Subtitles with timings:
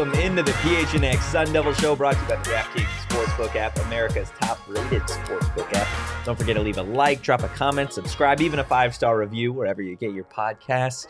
[0.00, 3.78] Welcome into the PHNX Sun Devil Show brought to you by the DraftKings Sportsbook app,
[3.80, 6.24] America's top rated sportsbook app.
[6.24, 9.52] Don't forget to leave a like, drop a comment, subscribe, even a five star review
[9.52, 11.06] wherever you get your podcasts.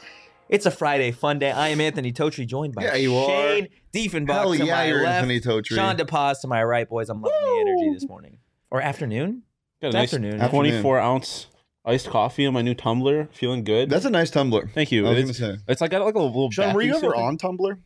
[0.49, 1.53] It's a Friday fun day.
[1.53, 3.29] I am Anthony Totri, joined by Yeah, you are.
[3.29, 5.77] Shane Diefenbach Hell to yeah, my you're left, Anthony Totri.
[5.77, 6.89] Shawn DePaz to my right.
[6.89, 8.39] Boys, I'm loving the energy this morning.
[8.73, 9.45] Or afternoon?
[9.81, 10.41] Got a nice afternoon.
[10.41, 10.51] Afternoon.
[10.51, 11.47] 24 ounce
[11.85, 13.29] iced coffee in my new tumbler.
[13.31, 13.89] Feeling good.
[13.89, 14.69] That's a nice tumbler.
[14.75, 15.07] Thank you.
[15.07, 15.63] I was It's, gonna say.
[15.69, 16.51] it's like got like a little.
[16.51, 17.79] Shawn, were you ever on Tumblr?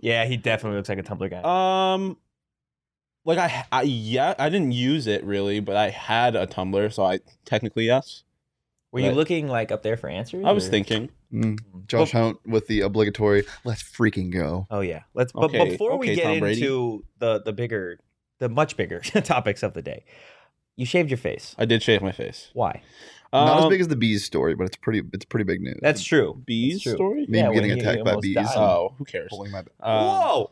[0.00, 1.94] Yeah, he definitely looks like a Tumblr guy.
[1.94, 2.16] Um,
[3.24, 7.04] like I, I yeah, I didn't use it really, but I had a Tumblr, so
[7.04, 8.24] I technically yes.
[8.92, 9.16] Were you right.
[9.16, 10.44] looking like up there for answers?
[10.46, 11.10] I was or- thinking.
[11.32, 11.58] Mm.
[11.88, 15.32] Josh Hunt with the obligatory "Let's freaking go." Oh yeah, let's.
[15.32, 16.60] But Okay, before we okay, get Tom Brady.
[16.60, 17.98] into the the bigger,
[18.38, 20.04] the much bigger topics of the day,
[20.76, 21.56] you shaved your face.
[21.58, 22.50] I did shave my face.
[22.52, 22.82] Why?
[23.34, 25.02] Not as Um, big as the bees story, but it's pretty.
[25.12, 25.78] It's pretty big news.
[25.82, 26.40] That's true.
[26.46, 26.94] bees That's true.
[26.94, 27.26] story.
[27.28, 28.34] me Yeah, when getting he attacked by almost bees.
[28.36, 28.46] died.
[28.46, 29.28] and Oh, who cares?
[29.30, 29.58] Pulling my.
[29.80, 30.50] Um, Whoa!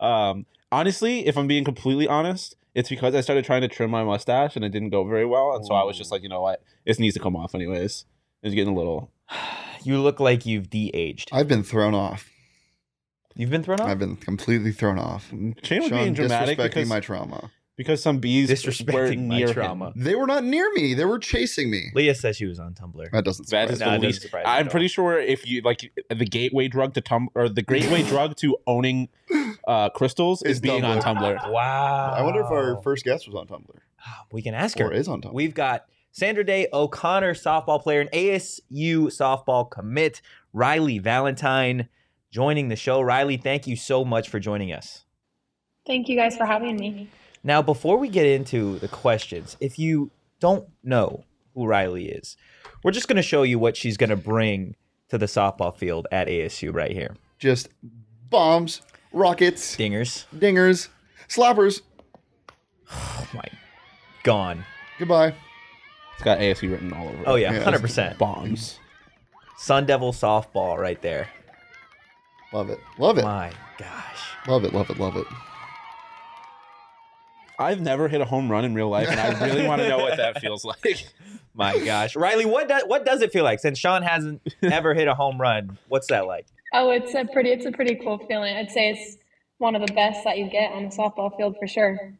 [0.00, 4.02] um, honestly, if I'm being completely honest, it's because I started trying to trim my
[4.04, 6.40] mustache and it didn't go very well, and so I was just like, you know
[6.42, 8.04] what, this needs to come off anyways.
[8.42, 9.10] It's getting a little.
[9.84, 11.28] You look like you've de-aged.
[11.32, 12.28] I've been thrown off.
[13.36, 13.86] You've been thrown off.
[13.88, 15.28] I've been completely thrown off.
[15.28, 17.52] Shane was Shawn being dramatic disrespecting because, my trauma.
[17.76, 19.88] Because some bees Disrespecting my near trauma.
[19.88, 19.92] him.
[19.96, 20.94] They were not near me.
[20.94, 21.90] They were chasing me.
[21.94, 23.10] Leah says she was on Tumblr.
[23.12, 23.44] That doesn't.
[23.46, 23.86] Surprise is me.
[23.86, 24.22] No, the it least.
[24.22, 24.88] surprise I'm pretty all.
[24.88, 29.08] sure if you like the gateway drug to tum or the gateway drug to owning
[29.66, 31.38] uh, crystals is Is being on Tumblr.
[31.38, 31.50] Tumblr.
[31.52, 32.14] Wow.
[32.16, 33.78] I wonder if our first guest was on Tumblr
[34.32, 34.86] We can ask her.
[34.86, 35.32] or is on Tumblr.
[35.34, 40.22] We've got Sandra Day O'Connor, softball player and ASU softball commit,
[40.54, 41.88] Riley Valentine
[42.30, 43.00] joining the show.
[43.02, 45.04] Riley, thank you so much for joining us.
[45.86, 47.08] Thank you guys for having me.
[47.46, 51.22] Now, before we get into the questions, if you don't know
[51.54, 52.36] who Riley is,
[52.82, 54.74] we're just going to show you what she's going to bring
[55.10, 57.14] to the softball field at ASU right here.
[57.38, 57.68] Just
[58.30, 60.26] bombs, rockets, Dingers.
[60.36, 60.88] dingers,
[61.28, 61.82] slappers.
[62.90, 63.44] Oh my.
[64.24, 64.64] Gone.
[64.98, 65.32] Goodbye.
[66.14, 67.16] It's got ASU written all over.
[67.18, 67.24] it.
[67.26, 68.18] Oh, yeah, Yeah, 100%.
[68.18, 68.80] bombs.
[69.58, 71.28] Sun Devil softball right there.
[72.52, 72.80] Love it.
[72.98, 73.22] Love it.
[73.24, 74.20] My gosh.
[74.48, 74.74] Love it.
[74.74, 74.98] Love it.
[74.98, 75.26] Love it.
[77.58, 79.98] I've never hit a home run in real life, and I really want to know
[79.98, 81.06] what that feels like.
[81.54, 82.16] My gosh.
[82.16, 83.60] Riley, what, does what does it feel like?
[83.60, 86.46] Since Shawn hasn't ever hit a home run, what's that like?
[86.74, 88.54] Oh, it's a pretty it's a pretty cool feeling.
[88.54, 89.16] I'd say it's
[89.58, 92.12] one of the best that you get on a softball field for sure.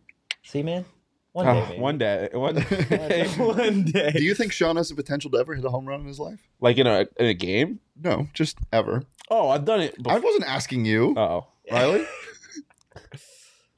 [0.42, 0.86] See, man?
[1.32, 1.60] One oh, day.
[1.60, 1.80] Oh, baby.
[1.80, 4.12] one day, one day, One day.
[4.12, 6.18] Do you think Shawn has the potential to ever hit a home run in his
[6.18, 6.40] life?
[6.60, 7.80] like in a in a game.
[8.02, 9.02] No, just ever.
[9.30, 9.96] Oh, I've done it.
[10.06, 12.06] I wasn't asking you, Oh, Riley.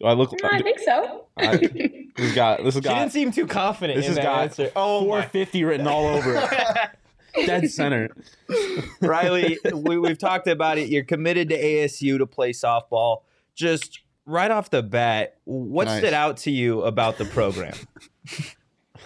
[0.01, 0.33] Do I look.
[0.43, 1.25] No, I think so.
[1.37, 4.25] I- this has got this has She didn't seem too confident this in has that
[4.25, 4.73] got answer.
[4.75, 6.91] Oh, my 450 written all over it.
[7.47, 8.09] Dead center.
[9.01, 10.89] Riley, we, we've talked about it.
[10.89, 13.23] You're committed to ASU to play softball.
[13.55, 15.99] Just right off the bat, what Nice.
[16.01, 17.75] stood out to you about the program?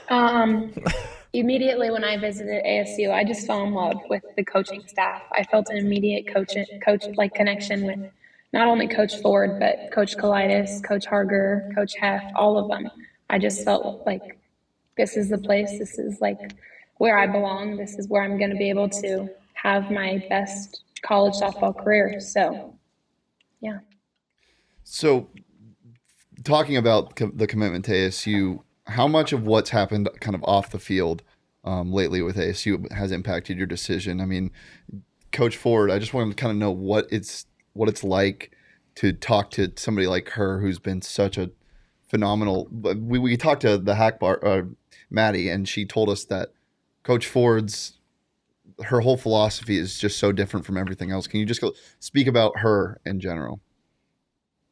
[0.08, 0.72] Um,
[1.32, 5.22] immediately when I visited ASU, I just fell in love with the coaching staff.
[5.32, 6.54] I felt an immediate coach
[6.84, 7.98] coach like connection with
[8.52, 12.90] not only Coach Ford but Coach Colitis, Coach Harger, Coach Heff, all of them.
[13.30, 14.38] I just felt like
[14.96, 15.78] this is the place.
[15.78, 16.38] This is like
[16.98, 17.76] where I belong.
[17.76, 22.20] This is where I'm going to be able to have my best college softball career.
[22.20, 22.74] So,
[23.60, 23.78] yeah.
[24.84, 25.28] So,
[26.44, 30.70] talking about co- the commitment to ASU, how much of what's happened kind of off
[30.70, 31.22] the field
[31.64, 34.20] um, lately with ASU has impacted your decision?
[34.20, 34.50] I mean,
[35.30, 38.52] Coach Ford, I just want to kind of know what it's what it's like
[38.96, 41.50] to talk to somebody like her who's been such a
[42.08, 42.68] phenomenal.
[42.70, 44.62] We we talked to the hack bar, uh,
[45.10, 46.50] Maddie, and she told us that
[47.02, 47.98] Coach Ford's
[48.84, 51.26] her whole philosophy is just so different from everything else.
[51.26, 53.60] Can you just go speak about her in general?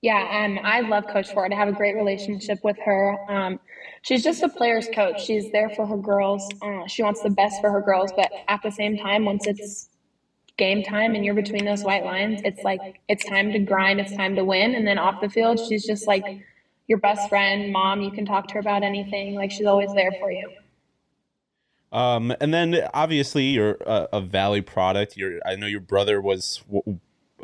[0.03, 1.53] Yeah, um, I love Coach Ford.
[1.53, 3.19] I have a great relationship with her.
[3.29, 3.61] Um,
[4.00, 5.23] she's just a player's coach.
[5.23, 6.49] She's there for her girls.
[6.62, 9.89] Uh, she wants the best for her girls, but at the same time, once it's
[10.60, 13.98] game time and you're between those white lines, it's like it's time to grind.
[13.98, 14.76] It's time to win.
[14.76, 16.24] And then off the field, she's just like,
[16.90, 18.02] your best friend, mom.
[18.02, 19.36] You can talk to her about anything.
[19.36, 20.50] Like she's always there for you.
[21.92, 25.16] Um, and then obviously you're a, a Valley product.
[25.16, 26.62] You're, I know your brother was,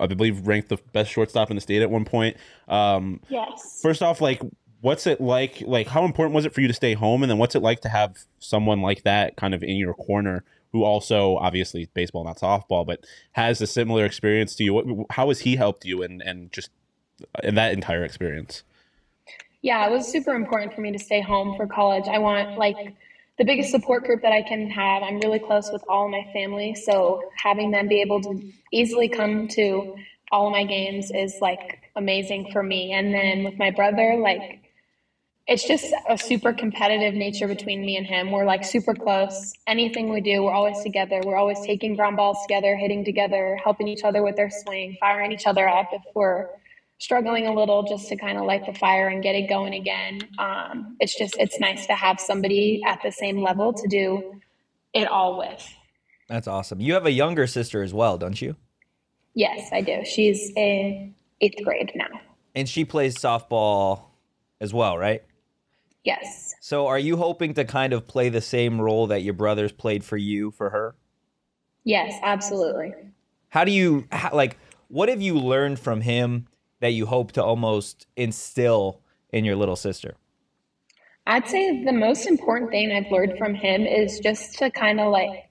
[0.00, 2.36] I believe, ranked the best shortstop in the state at one point.
[2.66, 3.80] Um, Yes.
[3.80, 4.42] first off, like,
[4.80, 5.62] what's it like?
[5.64, 7.22] Like, how important was it for you to stay home?
[7.22, 10.44] And then what's it like to have someone like that kind of in your corner
[10.76, 14.74] who also, obviously, baseball, not softball, but has a similar experience to you?
[14.74, 16.70] What, how has he helped you and and just
[17.42, 18.62] in that entire experience?
[19.62, 22.04] Yeah, it was super important for me to stay home for college.
[22.08, 22.76] I want like
[23.38, 25.02] the biggest support group that I can have.
[25.02, 29.48] I'm really close with all my family, so having them be able to easily come
[29.48, 29.96] to
[30.30, 32.92] all of my games is like amazing for me.
[32.92, 34.60] And then with my brother, like
[35.48, 38.32] it's just a super competitive nature between me and him.
[38.32, 39.52] We're like super close.
[39.68, 41.20] Anything we do, we're always together.
[41.24, 45.30] We're always taking ground balls together, hitting together, helping each other with their swing, firing
[45.30, 46.48] each other up if we're
[46.98, 50.20] struggling a little just to kind of light the fire and get it going again.
[50.38, 54.40] Um, it's just, it's nice to have somebody at the same level to do
[54.94, 55.68] it all with.
[56.28, 56.80] That's awesome.
[56.80, 58.56] You have a younger sister as well, don't you?
[59.34, 60.04] Yes, I do.
[60.04, 62.20] She's in eighth grade now.
[62.56, 64.06] And she plays softball
[64.60, 65.22] as well, right?
[66.06, 66.54] Yes.
[66.60, 70.04] So are you hoping to kind of play the same role that your brothers played
[70.04, 70.94] for you for her?
[71.82, 72.94] Yes, absolutely.
[73.48, 74.56] How do you how, like
[74.86, 76.46] what have you learned from him
[76.78, 79.00] that you hope to almost instill
[79.30, 80.14] in your little sister?
[81.26, 85.10] I'd say the most important thing I've learned from him is just to kind of
[85.10, 85.50] like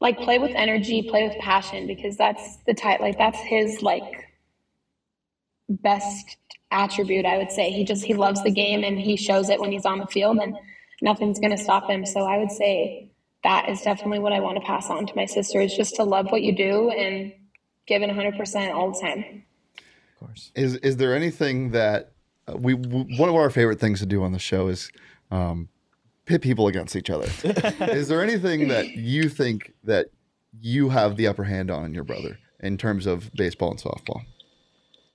[0.00, 4.28] like play with energy, play with passion because that's the type like that's his like
[5.68, 6.36] best
[6.70, 7.70] attribute I would say.
[7.70, 10.38] He just he loves the game and he shows it when he's on the field
[10.38, 10.56] and
[11.02, 12.06] nothing's going to stop him.
[12.06, 13.10] So I would say
[13.44, 16.04] that is definitely what I want to pass on to my sister is just to
[16.04, 17.32] love what you do and
[17.86, 19.44] give it 100% all the time.
[19.78, 20.50] Of course.
[20.54, 22.12] Is is there anything that
[22.48, 24.90] uh, we, we one of our favorite things to do on the show is
[25.30, 25.68] um,
[26.24, 27.28] pit people against each other?
[27.92, 30.06] is there anything that you think that
[30.60, 34.22] you have the upper hand on in your brother in terms of baseball and softball?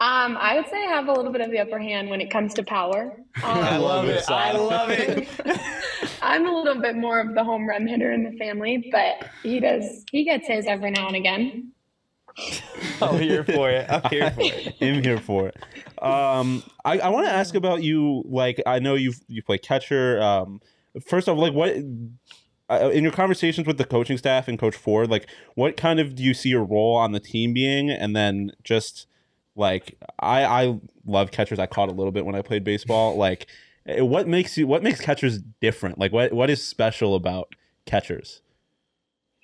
[0.02, 2.32] Um, I would say I have a little bit of the upper hand when it
[2.32, 3.18] comes to power.
[3.44, 4.30] Um, I love it.
[4.30, 5.26] I love it.
[6.22, 9.62] I'm a little bit more of the home run hitter in the family, but he
[9.62, 11.72] does he gets his every now and again.
[13.02, 13.90] I'm here for it.
[13.90, 14.76] I'm here for it.
[14.82, 16.04] I'm here for it.
[16.04, 18.24] Um, I, I want to ask about you.
[18.26, 20.22] Like, I know you you play catcher.
[20.22, 20.60] Um,
[21.06, 21.78] first off, like, what
[22.70, 26.16] uh, in your conversations with the coaching staff and Coach Ford, like, what kind of
[26.16, 27.90] do you see your role on the team being?
[27.90, 29.08] And then just
[29.56, 31.60] like, I I love catchers.
[31.60, 33.18] I caught a little bit when I played baseball.
[33.22, 33.48] Like,
[33.86, 36.00] eh, what makes you what makes catchers different?
[36.00, 37.56] Like, what what is special about
[37.86, 38.42] catchers?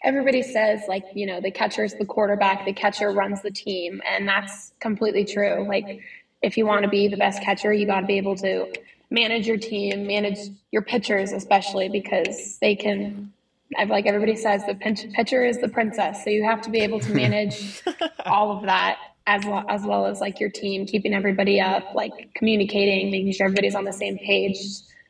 [0.04, 4.28] Everybody says like, you know, the catcher's the quarterback, the catcher runs the team, and
[4.28, 5.68] that's completely true.
[5.68, 6.02] Like
[6.42, 8.72] if you want to be the best catcher, you got to be able to
[9.10, 10.40] manage your team, manage
[10.72, 13.32] your pitchers especially because they can
[13.78, 16.80] I've like everybody says the pinch, pitcher is the princess, so you have to be
[16.80, 17.84] able to manage
[18.26, 22.34] all of that as well as well as like your team, keeping everybody up, like
[22.34, 24.58] communicating, making sure everybody's on the same page,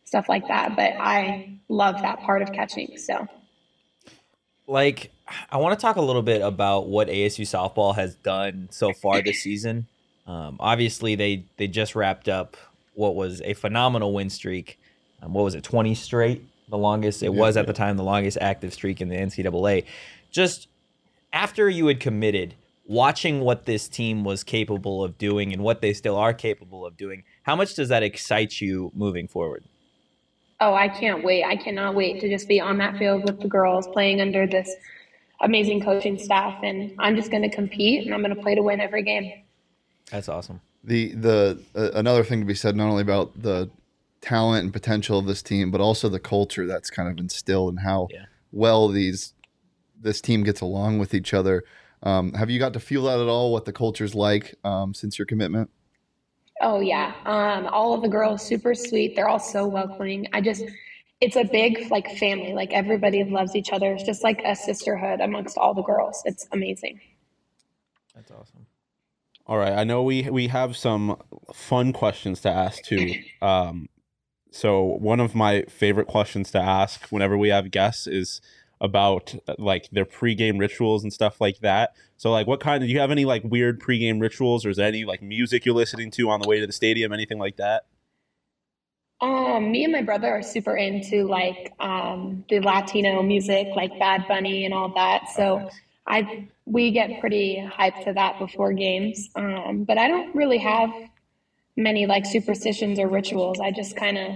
[0.04, 0.75] stuff like that.
[0.75, 2.98] But I love that part of catching.
[2.98, 3.28] So
[4.66, 5.12] like
[5.50, 9.22] I want to talk a little bit about what ASU softball has done so far
[9.22, 9.88] this season.
[10.25, 12.58] Um, obviously, they they just wrapped up
[12.96, 14.80] what was a phenomenal win streak.
[15.22, 16.44] Um, what was it, twenty straight?
[16.70, 19.86] The longest it was at the time, the longest active streak in the NCAA.
[20.32, 20.68] Just
[21.32, 22.56] after you had committed,
[22.88, 26.96] watching what this team was capable of doing and what they still are capable of
[26.98, 29.65] doing, how much does that excite you moving forward?
[30.60, 31.44] Oh, I can't wait.
[31.44, 34.74] I cannot wait to just be on that field with the girls playing under this
[35.41, 36.63] amazing coaching staff.
[36.63, 39.32] And I'm just going to compete and I'm going to play to win every game.
[40.10, 40.62] That's awesome.
[40.84, 43.70] The the uh, another thing to be said not only about the
[44.22, 47.82] talent and potential of this team, but also the culture that's kind of instilled and
[47.82, 48.25] how Yeah.
[48.51, 49.34] well these
[50.00, 51.63] this team gets along with each other.
[52.04, 53.51] Um, have you got to feel that at all?
[53.51, 55.70] What the culture's like um, since your commitment?
[56.62, 57.13] Oh, yeah.
[57.25, 59.16] Um, all of the girls, super sweet.
[59.16, 60.27] They're all so welcoming.
[60.34, 60.63] I just,
[61.22, 62.54] it's a big like family.
[62.54, 63.94] Like everybody loves each other.
[63.94, 66.22] It's just like a sisterhood amongst all the girls.
[66.25, 67.00] It's amazing.
[68.16, 68.66] That's awesome.
[69.46, 71.16] All right, I know we we have some
[71.54, 73.13] fun questions to ask too.
[73.42, 73.88] Um,
[74.51, 78.42] so one of my favorite questions to ask whenever we have guests is
[78.79, 81.96] about uh, like their pregame rituals and stuff like that.
[82.17, 84.77] So like, what kind of do you have any like weird pregame rituals, or is
[84.77, 87.57] there any like music you're listening to on the way to the stadium, anything like
[87.57, 87.86] that?
[89.19, 94.27] Um, me and my brother are super into like um, the Latino music, like Bad
[94.27, 95.29] Bunny and all that.
[95.29, 95.69] So
[96.05, 99.29] I we get pretty hyped to that before games.
[99.36, 100.91] Um, but I don't really have
[101.75, 103.60] many like superstitions or rituals.
[103.60, 104.36] I just kind of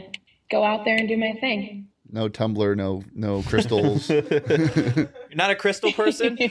[0.50, 1.88] go out there and do my thing.
[2.12, 4.10] No tumbler, no no crystals.
[4.10, 6.38] You're not a crystal person?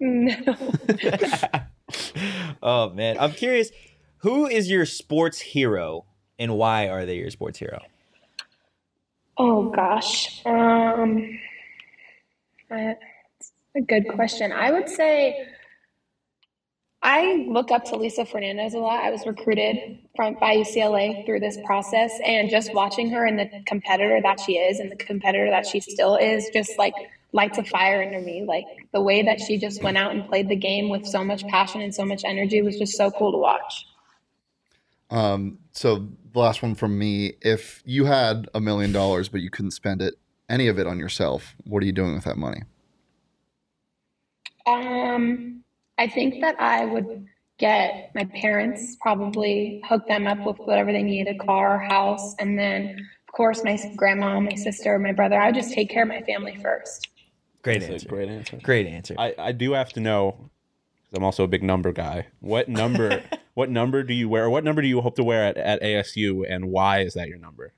[0.00, 0.32] No.
[2.62, 3.70] oh man, I'm curious.
[4.18, 6.04] Who is your sports hero,
[6.38, 7.80] and why are they your sports hero?
[9.36, 10.40] Oh gosh.
[10.46, 11.40] Um,
[12.70, 14.52] that's a good question.
[14.52, 15.48] I would say
[17.02, 19.04] I look up to Lisa Fernandez a lot.
[19.04, 23.48] I was recruited from by UCLA through this process, and just watching her and the
[23.66, 26.94] competitor that she is, and the competitor that she still is, just like
[27.32, 28.44] lights a fire under me.
[28.44, 31.46] Like the way that she just went out and played the game with so much
[31.46, 33.86] passion and so much energy was just so cool to watch.
[35.10, 39.50] Um, so the last one from me: If you had a million dollars but you
[39.50, 40.14] couldn't spend it,
[40.48, 42.62] any of it on yourself, what are you doing with that money?
[44.66, 45.62] Um,
[45.98, 47.26] I think that I would
[47.58, 52.58] get my parents, probably hook them up with whatever they need, a car, house, and
[52.58, 52.90] then
[53.28, 55.40] of course my grandma, my sister, my brother.
[55.40, 57.08] I would just take care of my family first.
[57.62, 58.08] Great That's answer.
[58.08, 58.58] great answer.
[58.62, 59.14] Great answer.
[59.18, 60.50] I, I do have to know
[61.08, 62.28] because I'm also a big number guy.
[62.40, 63.22] What number?
[63.54, 64.44] what number do you wear?
[64.44, 67.28] Or what number do you hope to wear at, at ASU, and why is that
[67.28, 67.72] your number?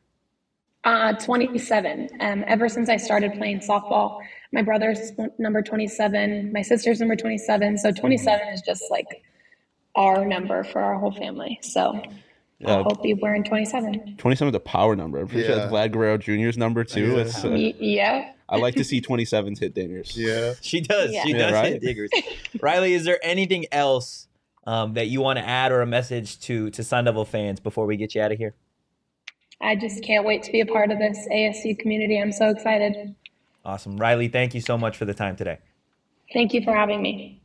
[0.84, 2.08] Uh, 27.
[2.20, 4.20] Um, ever since I started playing softball,
[4.52, 7.76] my brother's number 27, my sister's number 27.
[7.78, 9.22] So 27 is just like
[9.94, 11.58] our number for our whole family.
[11.62, 12.00] So
[12.64, 14.16] Uh, I'll be wearing 27.
[14.18, 15.18] 27 is a power number.
[15.20, 15.62] I'm pretty sure Yeah.
[15.66, 17.12] that's Vlad Guerrero Jr.'s number too.
[17.12, 17.16] Yeah.
[17.22, 18.32] It's, uh, Y- yeah.
[18.50, 20.14] I like to see 27s hit dingers.
[20.16, 20.54] Yeah.
[20.60, 21.10] she does.
[21.12, 21.22] Yeah.
[21.24, 21.72] She Yeah, does right?
[21.74, 22.10] hit diggers.
[22.60, 24.28] Riley, is there anything else
[24.66, 27.86] um, that you want to add or a message to to Sun Devil fans before
[27.86, 28.54] we get you out of here?
[29.60, 32.18] I just can't wait to be a part of this ASU community.
[32.18, 33.14] I'm so excited.
[33.64, 34.28] Awesome, Riley.
[34.28, 35.58] Thank you so much for the time today,
[36.32, 37.42] Thank you for having me.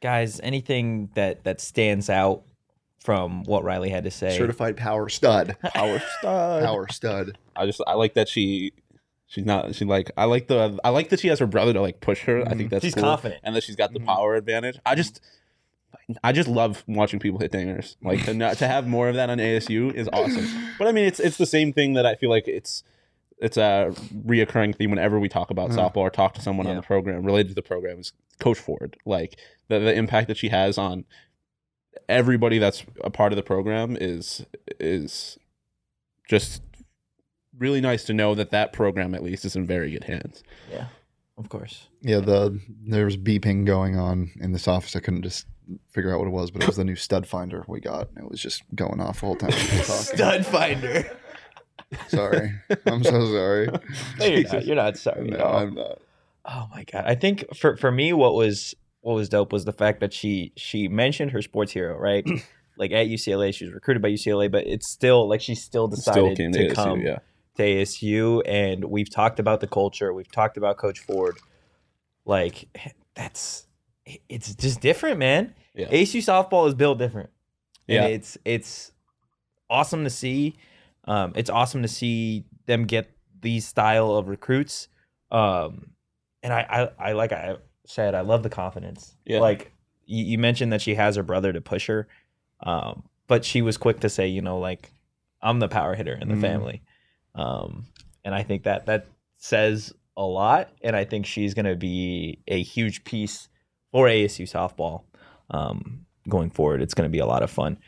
[0.00, 0.40] guys.
[0.40, 2.42] Anything that that stands out
[3.00, 4.36] from what Riley had to say?
[4.36, 5.56] Certified power stud.
[5.74, 6.64] Power stud.
[6.64, 7.38] Power stud.
[7.54, 8.72] I just I like that she
[9.26, 11.80] she's not she like I like the I like that she has her brother to
[11.80, 12.40] like push her.
[12.42, 12.68] I think mm-hmm.
[12.68, 13.02] that's She's cool.
[13.02, 13.40] confident.
[13.44, 14.08] and that she's got the mm-hmm.
[14.08, 14.78] power advantage.
[14.86, 15.20] I just
[16.22, 17.96] I just love watching people hit dingers.
[18.02, 20.46] Like to not, to have more of that on ASU is awesome.
[20.78, 22.82] But I mean, it's it's the same thing that I feel like it's
[23.38, 23.94] it's a
[24.26, 27.48] reoccurring theme whenever we talk about softball or talk to someone on the program related
[27.48, 28.96] to the program is Coach Ford.
[29.06, 31.04] Like the the impact that she has on
[32.08, 34.44] everybody that's a part of the program is
[34.78, 35.38] is
[36.28, 36.62] just
[37.58, 40.42] really nice to know that that program at least is in very good hands.
[40.70, 40.88] Yeah,
[41.38, 41.88] of course.
[42.02, 44.94] Yeah, the there was beeping going on in this office.
[44.94, 45.46] I couldn't just
[45.90, 48.08] figure out what it was, but it was the new stud finder we got.
[48.16, 49.50] It was just going off the whole time.
[49.50, 50.16] we were talking.
[50.16, 51.10] Stud finder.
[52.08, 52.52] Sorry,
[52.86, 53.68] I'm so sorry.
[54.18, 54.64] No, you're not.
[54.66, 55.30] You're not sorry.
[55.32, 55.58] at No, all.
[55.58, 55.98] I'm not.
[56.44, 57.04] Oh my god!
[57.06, 60.52] I think for for me, what was what was dope was the fact that she
[60.56, 62.24] she mentioned her sports hero, right?
[62.76, 66.34] like at UCLA, she was recruited by UCLA, but it's still like she still decided
[66.36, 67.18] Still to, to ASU, come yeah.
[67.56, 71.36] to ASU, and we've talked about the culture, we've talked about Coach Ford.
[72.24, 72.68] Like
[73.14, 73.66] that's
[74.28, 75.54] it's just different, man.
[75.74, 75.88] Yeah.
[75.88, 77.30] ASU softball is built different.
[77.86, 78.04] Yeah.
[78.04, 78.92] And it's it's
[79.68, 80.56] awesome to see.
[81.04, 83.10] Um, it's awesome to see them get
[83.40, 84.88] these style of recruits.
[85.30, 85.90] Um,
[86.42, 89.16] and I, I, I like I said, I love the confidence.
[89.24, 89.40] Yeah.
[89.40, 89.72] Like
[90.04, 92.08] you, you mentioned that she has her brother to push her,
[92.60, 94.92] um, but she was quick to say, you know, like
[95.42, 96.40] I'm the power hitter in the Mhm.
[96.40, 96.82] family,
[97.34, 97.86] um,
[98.24, 100.70] and I think that that says a lot.
[100.82, 103.48] And I think she's going to be a huge piece
[103.96, 105.04] for ASU softball
[105.50, 106.82] um, going forward.
[106.82, 107.78] It's going to be a lot of fun.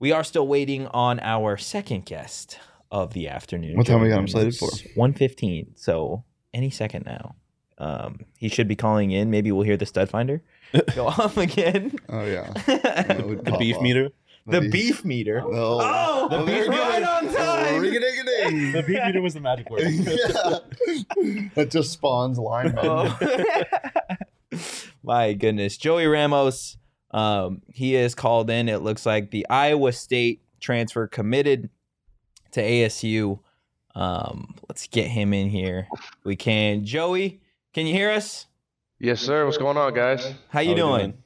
[0.00, 2.58] We are still waiting on our second guest
[2.90, 3.76] of the afternoon.
[3.76, 4.66] What time we got Joey him slated for?
[4.96, 5.74] 115.
[5.76, 7.36] So any second now.
[7.78, 9.30] Um, he should be calling in.
[9.30, 10.42] Maybe we'll hear the stud finder
[10.96, 11.92] go off again.
[12.08, 14.10] Oh yeah, the The beef meter.
[14.46, 15.40] The beef meter.
[15.44, 17.80] Oh, Oh, the beef right on time.
[17.80, 18.72] Ring-a-ding-a-ding.
[18.72, 19.82] The beef meter was the magic word.
[19.88, 21.48] yeah.
[21.54, 22.78] That just spawns linemen.
[22.84, 23.18] Oh.
[25.04, 25.76] My goodness.
[25.76, 26.78] Joey Ramos,
[27.10, 28.70] um, he is called in.
[28.70, 31.68] It looks like the Iowa State transfer committed
[32.52, 33.38] to ASU.
[33.94, 35.88] Um, let's get him in here.
[36.24, 36.86] We can.
[36.86, 37.42] Joey,
[37.74, 38.46] can you hear us?
[38.98, 39.44] Yes, sir.
[39.44, 40.32] What's going on, guys?
[40.48, 41.10] How you How doing?
[41.10, 41.22] doing?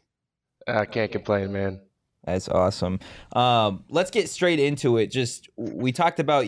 [0.66, 1.80] I can't complain, man.
[2.25, 2.99] That's awesome.
[3.32, 5.06] Um, let's get straight into it.
[5.06, 6.47] Just we talked about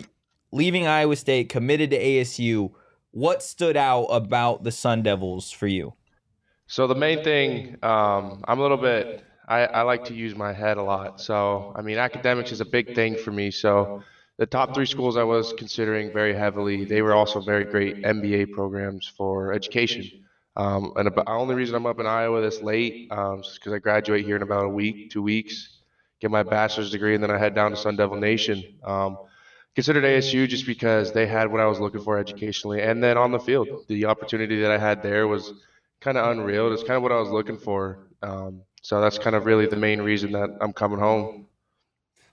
[0.50, 2.72] leaving Iowa State, committed to ASU.
[3.12, 5.94] What stood out about the Sun Devils for you?
[6.71, 9.25] So the main thing, um, I'm a little bit.
[9.49, 11.21] I, I like to use my head a lot.
[11.21, 13.50] So I mean, academics is a big thing for me.
[13.50, 14.05] So
[14.37, 18.53] the top three schools I was considering very heavily, they were also very great MBA
[18.53, 20.25] programs for education.
[20.55, 23.81] Um, and the only reason I'm up in Iowa this late um, is because I
[23.81, 25.81] graduate here in about a week, two weeks.
[26.21, 28.62] get my bachelor's degree, and then I head down to Sun Devil Nation.
[28.85, 29.19] Um,
[29.75, 33.33] considered ASU just because they had what I was looking for educationally, and then on
[33.33, 35.53] the field, the opportunity that I had there was
[36.00, 36.73] kind of unreal.
[36.73, 37.99] It's kind of what I was looking for.
[38.23, 41.47] Um, so that's kind of really the main reason that I'm coming home.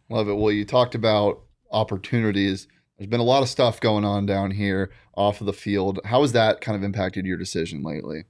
[0.09, 0.35] Love it.
[0.35, 2.67] Well, you talked about opportunities.
[2.97, 5.99] There's been a lot of stuff going on down here off of the field.
[6.05, 8.23] How has that kind of impacted your decision lately?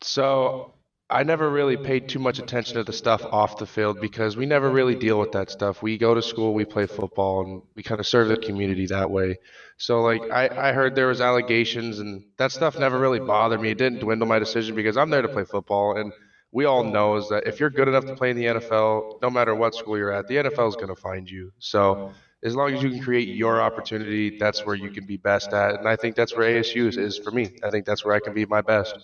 [0.00, 0.73] So
[1.10, 4.46] I never really paid too much attention to the stuff off the field because we
[4.46, 5.82] never really deal with that stuff.
[5.82, 9.10] We go to school, we play football, and we kind of serve the community that
[9.10, 9.36] way.
[9.76, 13.70] So like I, I heard there was allegations and that stuff never really bothered me.
[13.70, 16.12] It didn't dwindle my decision because I'm there to play football and
[16.52, 19.28] we all know is that if you're good enough to play in the NFL, no
[19.28, 21.50] matter what school you're at, the NFL is going to find you.
[21.58, 22.12] So
[22.44, 25.74] as long as you can create your opportunity, that's where you can be best at.
[25.74, 27.56] And I think that's where ASU is, is for me.
[27.64, 28.94] I think that's where I can be my best.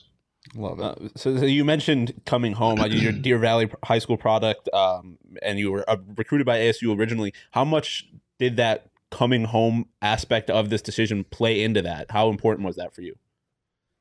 [0.55, 0.85] Love it.
[0.85, 5.19] Uh, so, so you mentioned coming home, uh, your Deer Valley High School product, um,
[5.43, 7.33] and you were uh, recruited by ASU originally.
[7.53, 12.11] How much did that coming home aspect of this decision play into that?
[12.11, 13.17] How important was that for you?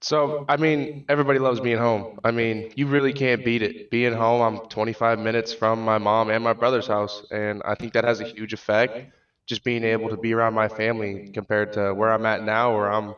[0.02, 2.20] So, I mean, everybody loves being home.
[2.24, 3.92] I mean, you really can't beat it.
[3.92, 7.94] Being home, I'm 25 minutes from my mom and my brother's house, and I think
[7.94, 9.12] that has a huge effect.
[9.46, 12.90] Just being able to be around my family compared to where I'm at now, where
[12.90, 13.16] I'm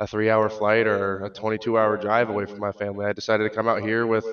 [0.00, 3.04] a three hour flight or a 22 hour drive away from my family.
[3.06, 4.26] I decided to come out here with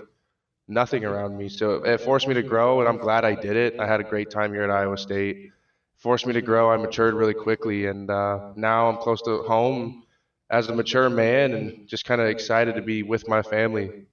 [0.68, 1.50] nothing around me.
[1.50, 3.80] So it forced me to grow, and I'm glad I did it.
[3.80, 5.52] I had a great time here at Iowa State.
[5.98, 6.72] Forced me to grow.
[6.72, 10.04] I matured really quickly, and uh, now I'm close to home
[10.50, 14.06] as a mature man and just kind of excited to be with my family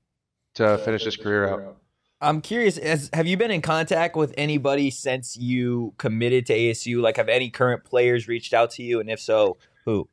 [0.54, 1.76] to finish this career out.
[2.20, 7.02] I'm curious, has, have you been in contact with anybody since you committed to ASU?
[7.02, 8.98] Like, have any current players reached out to you?
[8.98, 10.08] And if so, who?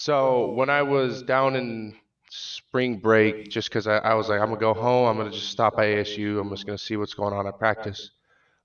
[0.00, 1.96] So when I was down in
[2.30, 5.48] spring break, just because I, I, was like, I'm gonna go home, I'm gonna just
[5.48, 8.12] stop by ASU, I'm just gonna see what's going on at practice.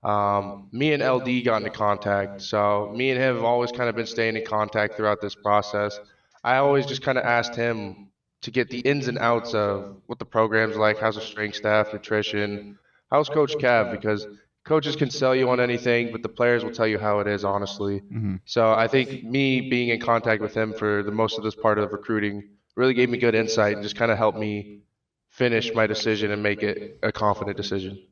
[0.04, 3.96] Um, me and LD got into contact, so me and him have always kind of
[3.96, 5.98] been staying in contact throughout this process.
[6.44, 8.10] I always just kind of asked him
[8.42, 11.92] to get the ins and outs of what the program's like, how's the strength staff,
[11.92, 12.78] nutrition,
[13.10, 14.24] how's Coach Cav, because
[14.64, 17.44] coaches can sell you on anything, but the players will tell you how it is,
[17.44, 18.00] honestly.
[18.00, 18.36] Mm-hmm.
[18.44, 21.78] So I think me being in contact with him for the most of this part
[21.78, 24.80] of recruiting really gave me good insight and just kind of helped me
[25.28, 28.02] finish my decision and make it a confident decision.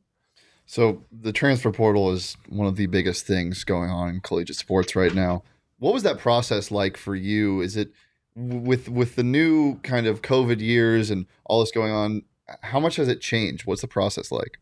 [0.65, 4.95] So the transfer portal is one of the biggest things going on in collegiate sports
[4.95, 5.43] right now.
[5.79, 7.61] What was that process like for you?
[7.61, 7.91] Is it
[8.35, 12.23] with with the new kind of COVID years and all this going on,
[12.61, 13.65] how much has it changed?
[13.65, 14.59] What's the process like?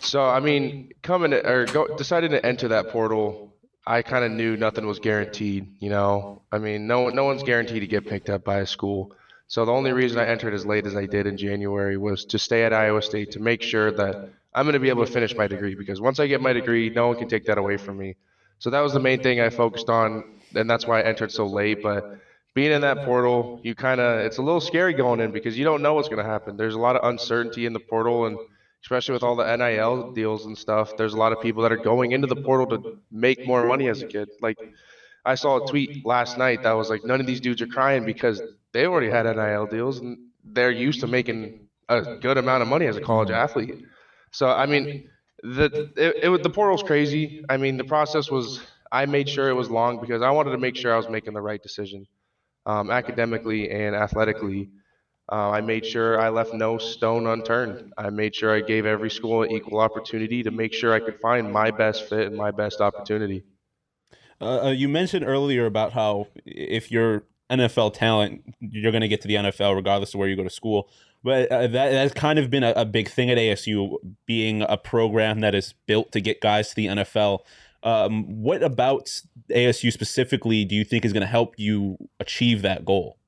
[0.00, 3.54] So I mean, coming to, or go, deciding to enter that portal,
[3.86, 5.76] I kind of knew nothing was guaranteed.
[5.80, 9.12] You know, I mean, no no one's guaranteed to get picked up by a school.
[9.48, 12.38] So the only reason I entered as late as I did in January was to
[12.38, 15.36] stay at Iowa State to make sure that I'm going to be able to finish
[15.36, 17.98] my degree because once I get my degree, no one can take that away from
[17.98, 18.16] me.
[18.58, 21.46] So that was the main thing I focused on, and that's why I entered so
[21.46, 21.82] late.
[21.82, 22.18] But
[22.54, 25.64] being in that portal, you kind of it's a little scary going in because you
[25.64, 26.56] don't know what's going to happen.
[26.56, 28.38] There's a lot of uncertainty in the portal, and
[28.86, 31.76] especially with all the NIL deals and stuff, there's a lot of people that are
[31.90, 34.30] going into the portal to make more money as a kid.
[34.40, 34.58] Like
[35.24, 38.04] I saw a tweet last night that was like, none of these dudes are crying
[38.04, 42.68] because they already had NIL deals and they're used to making a good amount of
[42.68, 43.74] money as a college athlete.
[44.32, 44.88] So I mean,
[45.42, 47.44] the it, it the portal's crazy.
[47.48, 48.60] I mean, the process was.
[48.92, 51.34] I made sure it was long because I wanted to make sure I was making
[51.34, 52.06] the right decision
[52.66, 54.70] um, academically and athletically.
[55.30, 57.92] Uh, I made sure I left no stone unturned.
[57.98, 61.18] I made sure I gave every school an equal opportunity to make sure I could
[61.20, 63.42] find my best fit and my best opportunity.
[64.40, 69.20] Uh, uh you mentioned earlier about how if you're NFL talent, you're going to get
[69.22, 70.88] to the NFL regardless of where you go to school.
[71.24, 74.76] But uh, that that's kind of been a, a, big thing at ASU, being a
[74.76, 77.40] program that is built to get guys to the NFL.
[77.82, 82.84] Um, what about ASU specifically do you think is going to help you achieve that
[82.84, 83.18] goal?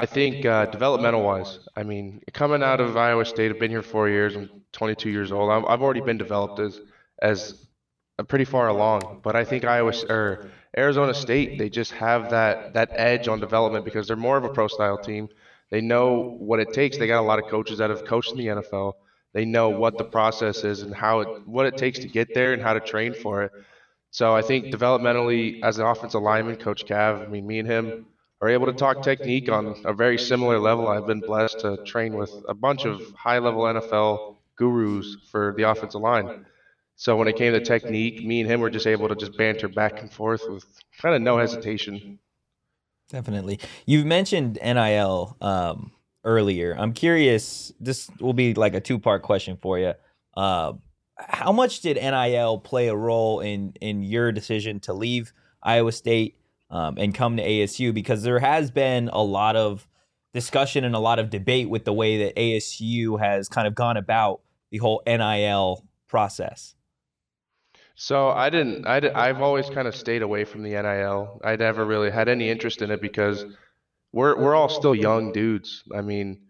[0.00, 3.82] I think uh, developmental wise, I mean, coming out of Iowa State, I've been here
[3.82, 4.34] four years.
[4.34, 5.50] I'm 22 years old.
[5.50, 6.80] I've, I've already been developed as
[7.20, 7.66] as
[8.28, 9.20] pretty far along.
[9.22, 13.84] But I think Iowa or Arizona State, they just have that that edge on development
[13.84, 15.28] because they're more of a pro style team.
[15.70, 16.96] They know what it takes.
[16.96, 18.94] They got a lot of coaches that have coached in the NFL.
[19.34, 22.54] They know what the process is and how it, what it takes to get there
[22.54, 23.52] and how to train for it.
[24.10, 28.06] So I think developmentally, as an offensive lineman, Coach Cav, I mean, me and him
[28.40, 30.88] are able to talk technique on a very similar level.
[30.88, 36.00] I've been blessed to train with a bunch of high-level NFL gurus for the offensive
[36.00, 36.46] line.
[36.96, 39.68] So when it came to technique, me and him were just able to just banter
[39.68, 40.64] back and forth with
[41.00, 42.18] kind of no hesitation.
[43.08, 43.58] Definitely.
[43.86, 45.92] You've mentioned NIL um,
[46.24, 46.76] earlier.
[46.78, 47.72] I'm curious.
[47.80, 49.94] This will be like a two part question for you.
[50.36, 50.74] Uh,
[51.16, 56.36] how much did NIL play a role in in your decision to leave Iowa State
[56.70, 57.92] um, and come to ASU?
[57.92, 59.86] Because there has been a lot of
[60.32, 63.96] discussion and a lot of debate with the way that ASU has kind of gone
[63.96, 66.74] about the whole NIL process.
[67.96, 68.86] So I didn't.
[68.86, 71.40] I did, I've always kind of stayed away from the NIL.
[71.44, 73.44] I never really had any interest in it because
[74.12, 75.84] we're we're all still young dudes.
[75.94, 76.40] I mean,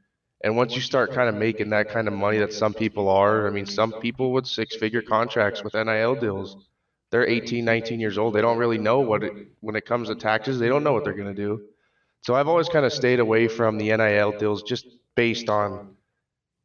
[0.43, 3.49] and once you start kind of making that kind of money that some people are,
[3.49, 6.57] I mean, some people with six-figure contracts with NIL deals,
[7.11, 8.35] they're 18, 19 years old.
[8.35, 10.59] They don't really know what it, when it comes to taxes.
[10.59, 11.63] They don't know what they're going to do.
[12.23, 15.97] So I've always kind of stayed away from the NIL deals just based on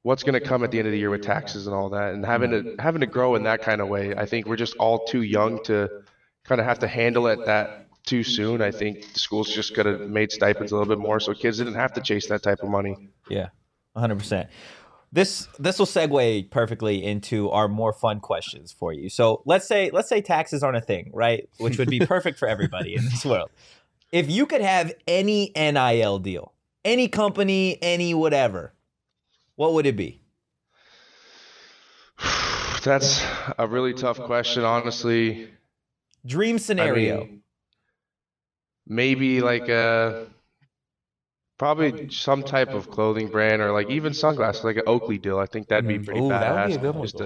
[0.04, 2.14] what's going to come at the end of the year with taxes and all that,
[2.14, 4.14] and having to having to grow in that kind of way.
[4.14, 5.90] I think we're just all too young to
[6.44, 8.62] kind of have to handle it that too soon.
[8.62, 11.58] I think the schools just could have made stipends a little bit more, so kids
[11.58, 13.10] didn't have to chase that type of money.
[13.30, 13.50] Yeah,
[13.98, 14.48] 100%.
[15.12, 19.10] This this will segue perfectly into our more fun questions for you.
[19.10, 21.48] So let's say let's say taxes aren't a thing, right?
[21.58, 23.50] Which would be perfect for everybody in this world.
[24.12, 28.74] If you could have any NIL deal, any company, any whatever,
[29.56, 30.22] what would it be?
[32.84, 33.24] That's
[33.58, 35.50] a really tough question, honestly.
[36.26, 37.20] Dream I scenario.
[37.20, 37.42] mean,
[38.88, 40.28] maybe like a
[41.58, 45.40] probably some type of clothing brand or like even sunglasses, like an Oakley deal.
[45.40, 46.78] I think that'd be pretty Ooh, that would be badass.
[46.78, 47.04] a good one.
[47.08, 47.18] Just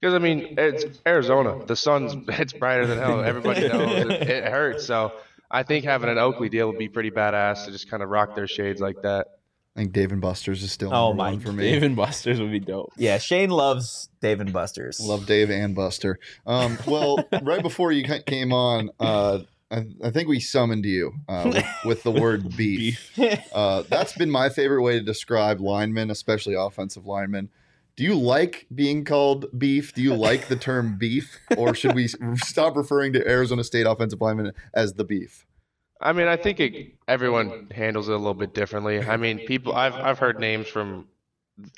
[0.00, 1.64] because I mean, it's Arizona.
[1.66, 3.22] The sun's it's brighter than hell.
[3.22, 4.86] Everybody knows it, it hurts.
[4.86, 5.12] So
[5.50, 8.34] I think having an Oakley deal would be pretty badass to just kind of rock
[8.36, 9.26] their shades like that.
[9.74, 11.70] I think Dave and Buster's is still Oh number my one for me.
[11.70, 12.92] Dave and Buster's would be dope.
[12.98, 15.00] yeah, Shane loves Dave and Buster's.
[15.00, 16.18] Love Dave and Buster.
[16.46, 19.38] Um, well, right before you came on, uh,
[19.72, 23.18] I, I think we summoned you uh, with, with the word beef.
[23.52, 27.48] Uh, that's been my favorite way to describe linemen, especially offensive linemen.
[27.96, 29.94] Do you like being called beef?
[29.94, 31.38] Do you like the term beef?
[31.56, 35.46] Or should we stop referring to Arizona State offensive linemen as the beef?
[36.00, 39.00] I mean, I think it, everyone handles it a little bit differently.
[39.00, 41.06] I mean, people I've I've heard names from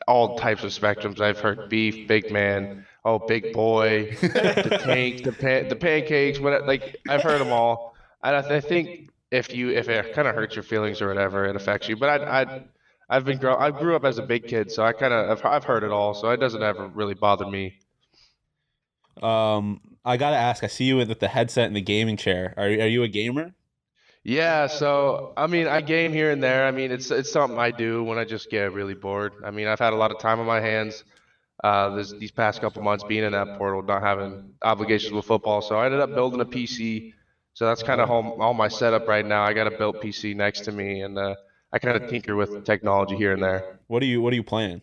[0.08, 1.20] all types of spectrums.
[1.20, 6.38] I've heard beef, big man, oh big boy, the tank, the pan, the pancakes.
[6.38, 7.94] What like I've heard them all.
[8.22, 11.08] And I, th- I think if you if it kind of hurts your feelings or
[11.08, 11.96] whatever, it affects you.
[11.96, 12.64] But I I
[13.08, 15.44] I've been grow I grew up as a big kid, so I kind of I've,
[15.44, 17.78] I've heard it all, so it doesn't ever really bother me.
[19.22, 20.64] Um, I gotta ask.
[20.64, 22.54] I see you with the headset and the gaming chair.
[22.56, 23.54] Are are you a gamer?
[24.26, 26.66] Yeah, so I mean, I game here and there.
[26.66, 29.34] I mean, it's it's something I do when I just get really bored.
[29.44, 31.04] I mean, I've had a lot of time on my hands
[31.62, 35.60] uh, this, these past couple months being in that portal, not having obligations with football.
[35.62, 37.12] So I ended up building a PC.
[37.54, 39.44] So that's kind of all, all my setup right now.
[39.44, 41.34] I got a built PC next to me, and uh,
[41.72, 43.78] I kind of tinker with technology here and there.
[43.86, 44.82] What are you What are you playing?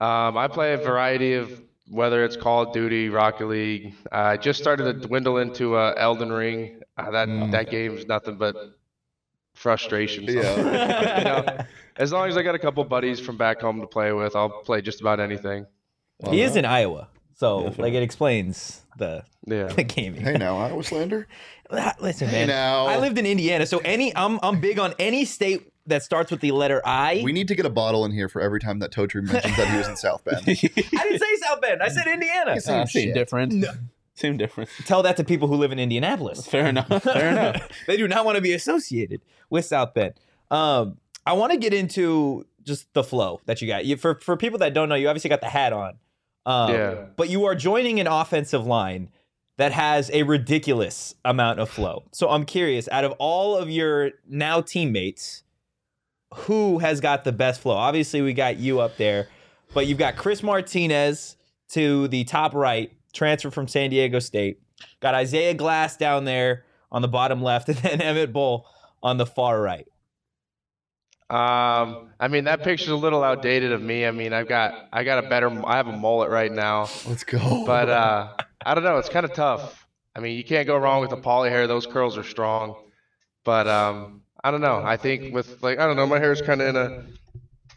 [0.00, 3.94] Um, I play a variety of whether it's Call of Duty, Rocket League.
[4.10, 6.80] I just started to dwindle into uh, Elden Ring.
[6.96, 7.50] Uh, that Mm.
[7.52, 8.56] that game's nothing but
[9.54, 10.26] frustration.
[10.26, 11.18] So, Yeah.
[11.18, 11.44] you know,
[11.96, 14.50] as long as I got a couple buddies from back home to play with, I'll
[14.50, 15.66] play just about anything.
[16.30, 19.66] He is in Iowa, so Yeah, like it explains the, Yeah.
[19.66, 20.22] the gaming.
[20.22, 21.26] Hey now, Iowa slander.
[22.00, 22.48] Listen, Hey man.
[22.48, 22.86] now.
[22.86, 26.40] I lived in Indiana, so any I'm I'm big on any state that starts with
[26.40, 27.20] the letter I.
[27.24, 29.68] We need to get a bottle in here for every time that Totri mentions that
[29.70, 30.38] he was in South Bend.
[30.48, 31.82] I didn't say South Bend.
[31.82, 32.60] I said Indiana.
[32.60, 33.14] Same Uh, same shit.
[33.14, 33.64] difference.
[34.14, 34.70] Same difference.
[34.86, 36.46] Tell that to people who live in Indianapolis.
[36.46, 36.88] Fair enough.
[37.02, 37.68] Fair enough.
[37.86, 40.14] they do not want to be associated with South Bend.
[40.50, 43.84] Um, I want to get into just the flow that you got.
[43.84, 45.98] You, for for people that don't know, you obviously got the hat on.
[46.46, 46.94] Um, Yeah.
[47.16, 49.10] But you are joining an offensive line
[49.58, 52.04] that has a ridiculous amount of flow.
[52.12, 55.42] So I'm curious, out of all of your now teammates,
[56.34, 57.74] who has got the best flow?
[57.74, 59.28] Obviously, we got you up there,
[59.74, 61.36] but you've got Chris Martinez
[61.70, 64.60] to the top right, transfer from San Diego State.
[65.00, 68.66] Got Isaiah Glass down there on the bottom left, and then Emmett Bull
[69.02, 69.86] on the far right.
[71.28, 74.06] Um, I mean, that picture's a little outdated of me.
[74.06, 76.88] I mean, I've got I got a better I have a mullet right now.
[77.06, 77.64] Let's go.
[77.66, 78.34] But uh,
[78.66, 78.98] I don't know.
[78.98, 79.86] It's kind of tough.
[80.14, 81.66] I mean, you can't go wrong with the poly hair.
[81.66, 82.76] Those curls are strong.
[83.44, 84.80] But um, I don't know.
[84.84, 87.04] I think with like I don't know, my hair's kind of in a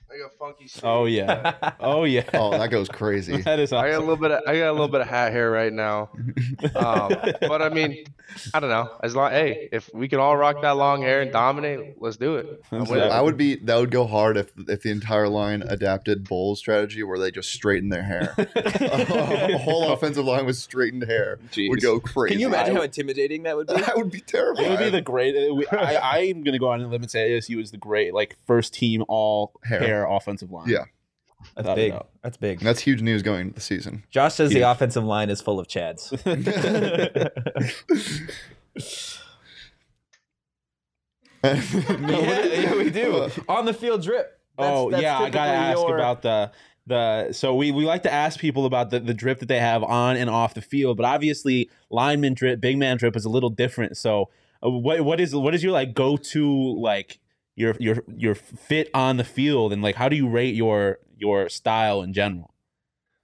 [0.10, 0.68] like a funky.
[0.68, 0.84] state.
[0.84, 1.54] Oh yeah.
[1.80, 2.24] Oh yeah.
[2.34, 3.42] oh, that goes crazy.
[3.44, 4.32] that is I got a little bit.
[4.32, 6.10] Of, I got a little bit of hat hair right now.
[6.76, 7.10] Um,
[7.42, 8.06] but I mean,
[8.54, 8.90] I don't know.
[9.02, 12.36] As long, hey, if we can all rock that long hair and dominate, let's do
[12.36, 12.62] it.
[12.72, 13.12] I'm with it.
[13.12, 17.02] I would be that would go hard if if the entire line adapted Bull's strategy
[17.04, 18.34] where they just straighten their hair.
[18.38, 22.36] a whole offensive line with straightened hair would go crazy.
[22.36, 23.74] Can you imagine how intimidating that would be?
[23.76, 24.62] that would be terrible.
[24.64, 25.36] It would be the great.
[25.72, 28.38] I, I'm going to go on and limb and say ASU is the great, like
[28.46, 29.80] first team all Hair.
[29.80, 30.68] hair, offensive line.
[30.68, 30.86] Yeah.
[31.56, 31.94] That's Without big.
[32.22, 32.60] That's big.
[32.60, 34.04] That's huge news going into the season.
[34.10, 36.12] Josh says the offensive line is full of chads.
[41.44, 43.30] yeah, yeah, we do.
[43.48, 44.40] On the field drip.
[44.58, 46.52] That's- oh that's yeah, I gotta typically ask your- about the
[46.86, 47.32] the.
[47.32, 50.18] So we we like to ask people about the the drip that they have on
[50.18, 53.96] and off the field, but obviously lineman drip, big man drip is a little different.
[53.96, 54.30] So
[54.62, 57.20] uh, what what is what is your like go to like
[57.60, 61.50] your your your fit on the field and like how do you rate your your
[61.50, 62.54] style in general?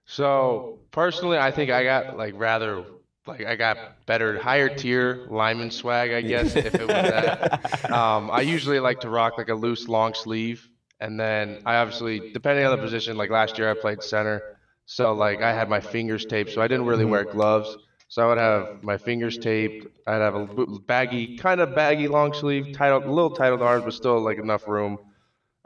[0.04, 2.84] So personally, I think I got like rather
[3.26, 7.90] like I got better higher tier lineman swag, I guess, if it was that.
[7.90, 10.68] Um, I usually like to rock like a loose long sleeve,
[11.00, 13.16] and then I obviously depending on the position.
[13.16, 14.42] Like last year, I played center,
[14.84, 17.76] so like I had my fingers taped, so I didn't really wear gloves.
[18.08, 19.86] So I would have my fingers taped.
[20.06, 20.48] I'd have a
[20.86, 24.20] baggy, kind of baggy long sleeve, tight, a little tight on the arms, but still
[24.20, 24.98] like enough room.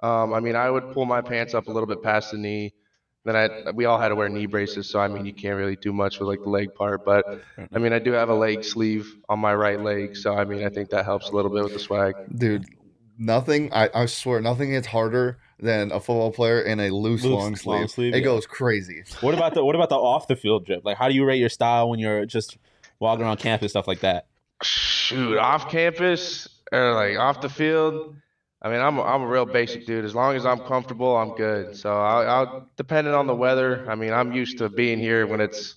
[0.03, 2.75] Um, I mean, I would pull my pants up a little bit past the knee.
[3.25, 5.77] Then I, we all had to wear knee braces, so I mean, you can't really
[5.77, 7.03] do much with like the leg part.
[7.05, 7.27] But
[7.75, 10.65] I mean, I do have a leg sleeve on my right leg, so I mean,
[10.65, 12.15] I think that helps a little bit with the swag.
[12.35, 12.65] Dude,
[13.19, 13.71] nothing.
[13.73, 17.43] I, I swear, nothing hits harder than a football player in a loose, Loose, long
[17.43, 17.91] long sleeve.
[17.91, 18.25] sleeve, it yeah.
[18.25, 19.05] goes crazy.
[19.21, 20.85] What about the what about the off the field drip?
[20.85, 22.57] Like how do you rate your style when you're just
[22.99, 24.27] walking around campus stuff like that?
[24.63, 28.17] Shoot, off campus or like off the field.
[28.63, 30.05] I mean, I'm a, I'm a real basic dude.
[30.05, 31.75] As long as I'm comfortable, I'm good.
[31.75, 33.87] So I'll, I'll depending on the weather.
[33.89, 35.77] I mean, I'm used to being here when it's.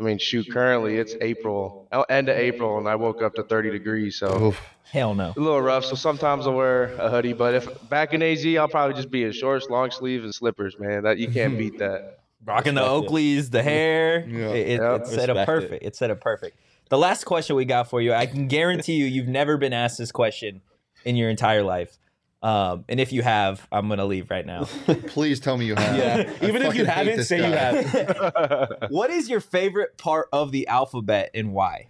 [0.00, 3.42] I mean, shoot, currently it's April, oh, end of April, and I woke up to
[3.42, 4.60] 30 degrees, so Oof.
[4.90, 5.34] Hell no.
[5.36, 5.84] a little rough.
[5.84, 9.22] So sometimes I'll wear a hoodie, but if back in AZ, I'll probably just be
[9.24, 10.76] in shorts, long sleeves, and slippers.
[10.80, 12.20] Man, that you can't beat that.
[12.44, 13.10] Rocking the Respect it.
[13.12, 14.26] Oakleys, the hair.
[14.26, 14.48] Yeah.
[14.48, 15.00] It, it- Yep.
[15.02, 15.46] it's set up Respect it.
[15.68, 15.84] perfect.
[15.84, 16.56] It's set up perfect.
[16.88, 19.98] The last question we got for you, I can guarantee you, you've never been asked
[19.98, 20.62] this question
[21.04, 21.98] in your entire life.
[22.42, 24.64] Um, and if you have, I'm gonna leave right now.
[25.08, 25.96] Please tell me you have.
[25.96, 28.76] Yeah, I even if you haven't, this say you have.
[28.88, 31.88] what is your favorite part of the alphabet and why?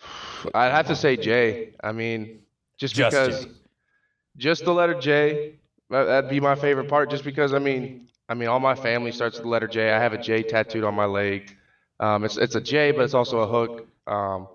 [0.54, 1.72] I'd have to say J.
[1.82, 2.40] I mean,
[2.78, 3.50] just, Just because, J.
[4.36, 5.54] just the letter J.
[5.90, 7.10] that- That'd be my favorite part.
[7.10, 9.90] Just because, I mean, I mean, all my family starts with the letter J.
[9.90, 11.56] I have a J tattooed on my leg.
[11.98, 13.88] Um, it's it's a J, but it's also a hook.
[14.06, 14.48] Um,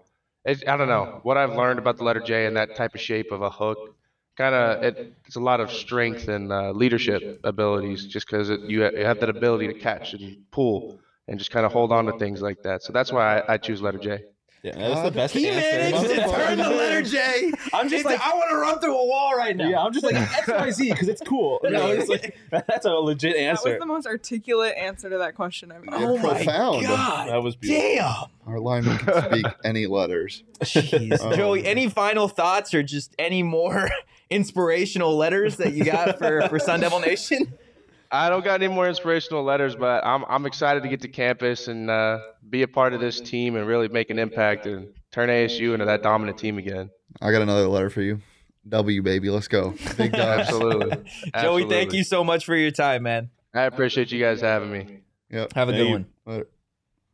[0.45, 3.01] it's, I don't know what I've learned about the letter J and that type of
[3.01, 3.94] shape of a hook.
[4.37, 8.05] Kind of, it, it's a lot of strength and uh, leadership abilities.
[8.05, 11.71] Just because you, you have that ability to catch and pull and just kind of
[11.71, 12.83] hold on to things like that.
[12.83, 14.23] So that's why I, I choose letter J.
[14.65, 17.51] Yeah, that's the best He managed to turn the letter J.
[17.73, 19.69] I'm just like, I want to run through a wall right now.
[19.69, 21.59] yeah, I'm just like X Y Z because it's cool.
[21.65, 23.69] You know, it's like that's a legit answer.
[23.69, 25.95] That was the most articulate answer to that question I've ever.
[25.95, 26.83] Oh my profound.
[26.83, 27.29] god!
[27.29, 27.95] That was beautiful.
[27.95, 28.53] Damn.
[28.53, 30.43] Our lineman can speak any letters.
[30.61, 31.19] Jeez.
[31.21, 31.35] Oh.
[31.35, 33.89] Joey, any final thoughts or just any more
[34.29, 37.53] inspirational letters that you got for for Sun Devil Nation?
[38.11, 41.67] I don't got any more inspirational letters, but I'm I'm excited to get to campus
[41.67, 45.29] and uh, be a part of this team and really make an impact and turn
[45.29, 46.89] ASU into that dominant team again.
[47.21, 48.21] I got another letter for you.
[48.69, 49.73] W baby, let's go.
[49.97, 50.47] Big dubs.
[50.47, 51.03] Absolutely.
[51.41, 53.29] Joey, thank you so much for your time, man.
[53.53, 54.99] I appreciate you guys having me.
[55.31, 55.53] Yep.
[55.53, 56.05] Have a Hey, good one.
[56.25, 56.47] Later.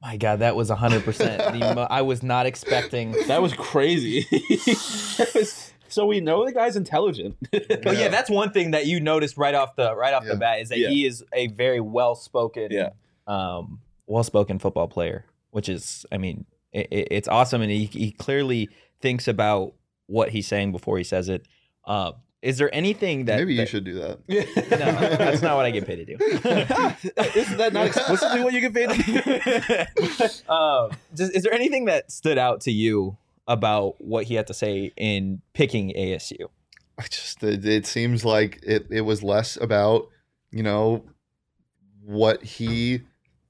[0.01, 1.51] My God, that was 100%.
[1.51, 3.11] The mo- I was not expecting.
[3.27, 4.25] That was crazy.
[4.31, 7.35] That was- so we know the guy's intelligent.
[7.51, 10.61] But yeah, that's one thing that you noticed right off the right off the bat
[10.61, 10.89] is that Yeah.
[10.89, 12.89] he is a very well spoken, Yeah.
[13.27, 17.85] um, well spoken football player, which is, I mean, it, it- it's awesome, and he
[17.85, 18.69] he clearly
[19.01, 19.73] thinks about
[20.07, 21.45] what he's saying before he says it.
[21.85, 24.19] Uh, is there anything that Maybe you that- should do that.
[24.71, 26.15] No, that's not what I get paid to do.
[27.39, 29.87] Isn't that not explicitly what you get paid to
[30.47, 30.51] do?
[30.51, 33.17] um, just, is there anything that stood out to you
[33.51, 36.47] about what he had to say in picking ASU?
[36.97, 40.07] I just it, it seems like it, it was less about
[40.51, 41.03] you know
[42.03, 43.01] what he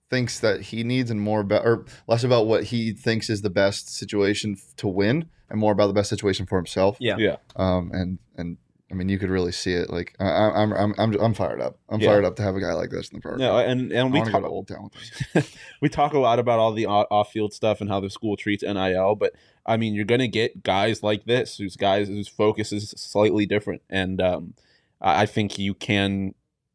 [0.10, 3.50] thinks that he needs and more about or less about what he thinks is the
[3.50, 7.18] best situation to win and more about the best situation for himself Yeah.
[7.18, 7.38] Yeah.
[7.56, 8.58] um and and
[8.91, 11.77] I mean you could really see it like I, I'm I'm I'm I'm fired up
[11.89, 12.10] I'm Yeah.
[12.10, 14.04] fired up to have a guy like this in the program No, and and I
[14.12, 15.43] we want to go talk, to Old Town
[15.82, 18.63] we talk a lot about all the off field stuff and how the school treats
[18.63, 19.34] NIL, but
[19.65, 23.84] I mean, you're gonna get guys like this, whose guys whose focus is slightly different,
[23.89, 24.54] and um,
[24.99, 26.34] I think you can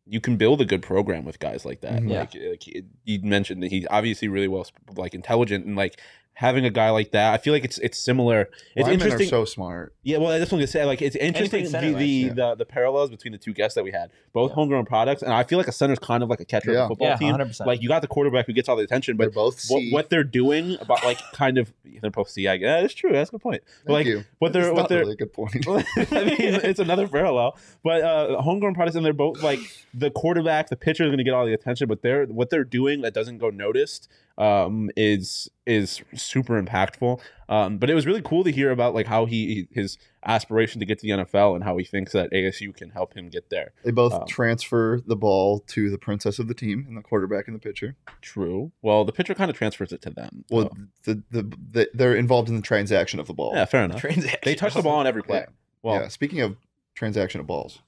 [0.09, 2.00] you can build a good program with guys like that.
[2.00, 2.11] Mhm.
[2.11, 2.20] Yeah.
[2.20, 6.00] Like, like you mentioned that he's obviously really well, like intelligent, and like
[6.38, 8.51] having a guy like that, I feel like it's it's similar.
[8.75, 9.27] It's Linemen interesting.
[9.29, 9.94] are so smart.
[10.03, 12.37] Yeah, well, I just want to say, like, it's interesting plays the the, right?
[12.37, 15.44] the the parallels between the two guests that we had, both homegrown products, and I
[15.44, 16.81] feel like a center's kind of like a catcher Yeah.
[16.81, 17.35] of a football Yeah, team.
[17.35, 17.66] 100%.
[17.66, 20.11] Like, you got the quarterback who gets all the attention, They're but both what, what
[20.11, 21.72] they're doing about like kind of
[22.03, 22.46] they're both C.
[22.46, 23.12] I yeah, that's true.
[23.12, 23.62] That's a good point.
[23.87, 24.25] But, like you.
[24.38, 25.66] what they're It's what not they're really a good point.
[25.68, 27.57] I mean, it's another parallel.
[27.83, 29.61] But uh, homegrown products, and they're both like
[29.94, 32.62] the quarterback, the pitcher is going to get all the attention, but they're what they're
[32.64, 37.20] doing that doesn't go noticed um, is is super impactful.
[37.49, 40.87] Um, but it was really cool to hear about like how he his aspiration to
[40.87, 43.72] get to the NFL and how he thinks that ASU can help him get there.
[43.85, 47.46] They both Um, transfer the ball to the princess of the team and the quarterback
[47.46, 47.96] and the pitcher.
[48.20, 48.72] True.
[48.83, 50.44] Well, the pitcher kind of transfers it to them.
[50.51, 53.53] Well, the, the, the they're involved in the transaction of the ball.
[53.55, 54.01] yeah, fair enough.
[54.01, 54.40] Transaction.
[54.44, 55.38] They touch the ball on every play.
[55.38, 55.46] Yeah.
[55.83, 56.09] Well, yeah.
[56.09, 56.57] Speaking of
[56.94, 57.81] transaction of balls,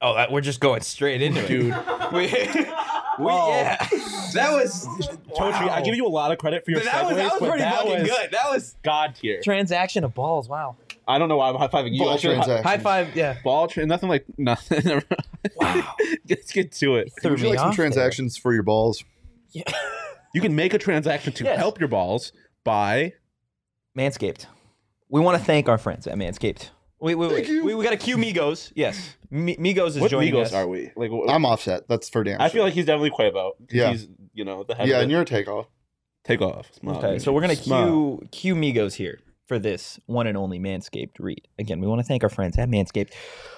[0.00, 1.74] Oh, that, we're just going straight into it, dude.
[2.12, 2.28] We,
[3.18, 3.50] we Oh.
[3.50, 3.76] yeah,
[4.34, 4.84] that was
[5.36, 7.40] Totally, I give you a lot of credit for your that was, segues, that was
[7.40, 8.30] but pretty that fucking was good.
[8.32, 9.40] That was God tier.
[9.42, 10.48] transaction of balls.
[10.48, 10.76] Wow.
[11.06, 12.00] I don't know why I'm high fiving you.
[12.00, 12.64] ball I should hi- transaction.
[12.64, 13.16] High five.
[13.16, 13.36] Yeah.
[13.42, 15.02] ball tra- nothing like nothing.
[15.56, 15.94] Wow.
[16.28, 17.12] Let's get to it.
[17.22, 17.84] Threw Would you me like some off there.
[17.86, 19.02] transactions for your balls?
[19.52, 19.62] Yeah.
[20.34, 21.58] You can make a transaction to Yes.
[21.58, 22.32] help your balls
[22.64, 23.12] by
[23.96, 24.46] Manscaped.
[25.08, 26.70] We want to thank our friends at Manscaped.
[27.00, 27.48] Wait, wait, wait.
[27.48, 27.64] You.
[27.64, 28.72] We, we got to cue Migos.
[28.74, 29.14] Yes.
[29.30, 30.52] Mi- Migos is what joining Migos us.
[30.54, 30.90] are we?
[30.96, 31.86] Like wh- I'm offset.
[31.88, 32.40] That's for damn.
[32.40, 32.54] I sure.
[32.54, 33.52] feel like he's definitely Quavo.
[33.56, 33.90] 'cause Yeah.
[33.90, 35.14] He's you know the head yeah, of and it.
[35.14, 35.66] you're a takeoff.
[36.24, 36.72] take off.
[36.74, 37.86] Smile, Okay, so we're gonna Smile.
[37.86, 41.46] cue cue Migos here for this one and only Manscaped read.
[41.58, 43.12] Again, we want to thank our friends at Manscaped,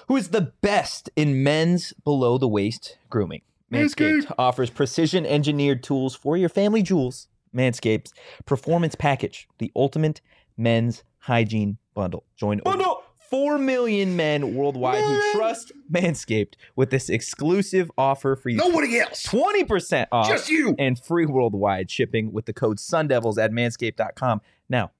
[0.07, 3.41] who is the best in men's below the waist grooming.
[3.71, 4.35] Manscaped, Manscaped.
[4.37, 7.27] offers precision engineered tools for your family jewels.
[7.55, 8.13] Manscaped's
[8.45, 10.21] Performance Package, the ultimate
[10.57, 12.23] men's hygiene bundle.
[12.37, 12.90] Join over Bundle!
[13.31, 18.57] 4 million men worldwide who trust Manscaped with this exclusive offer for you.
[18.57, 19.25] Nobody else.
[19.25, 20.75] 20% off Just you.
[20.77, 24.41] and free worldwide shipping with the code SUNDEVILS at manscaped.com.
[24.69, 24.91] Now,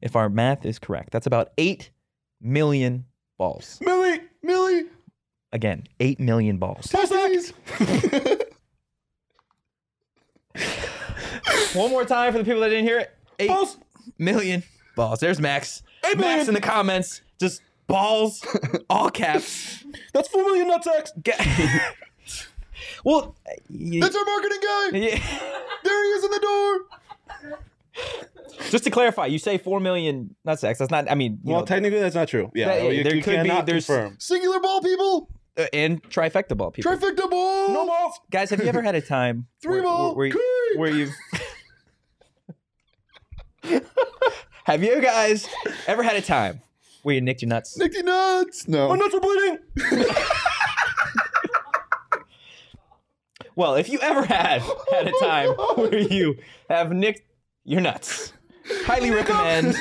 [0.00, 1.90] if our math is correct, that's about 8
[2.40, 3.04] million
[3.38, 3.78] balls.
[3.80, 4.84] Millie, Millie,
[5.52, 6.88] Again, 8 million balls.
[6.88, 7.52] please.
[11.74, 13.10] One more time for the people that didn't hear it.
[13.38, 13.76] 8 Balls.
[14.18, 14.62] million
[14.96, 15.20] balls.
[15.20, 15.82] There's Max.
[16.06, 16.48] Eight Max million.
[16.48, 17.20] in the comments.
[17.38, 18.44] Just balls,
[18.90, 19.84] all caps.
[20.12, 21.10] That's four million nutsacks.
[21.22, 21.34] Ga-
[23.04, 23.36] well,
[23.70, 24.88] y- That's our marketing guy.
[24.98, 25.50] yeah.
[25.84, 28.02] There he is in the door.
[28.70, 30.78] just to clarify, you say 4 million nutsacks.
[30.78, 32.50] That's not, I mean, you Well, know, technically that's not true.
[32.54, 34.16] Yeah, That- well, you, there you could be- there's- confirm.
[34.18, 35.30] Singular ball, people.
[35.56, 36.92] uh, and trifecta ball people.
[36.92, 37.68] Trifecta ball.
[37.72, 38.20] No balls.
[38.30, 40.14] Guys, have you ever had a time Three where, ball.
[40.14, 40.40] where, King.
[40.76, 41.14] where you've
[44.64, 45.48] have you guys
[45.86, 46.60] ever had a time
[47.06, 47.78] where you nicked your nuts?
[47.78, 48.66] Nicky nuts.
[48.66, 48.88] No.
[48.88, 49.58] My nuts are bleeding.
[53.54, 54.60] Well, if you ever had
[54.92, 56.36] had a time where you
[56.68, 57.22] have nicked
[57.64, 58.34] your nuts,
[58.84, 59.74] highly recommend,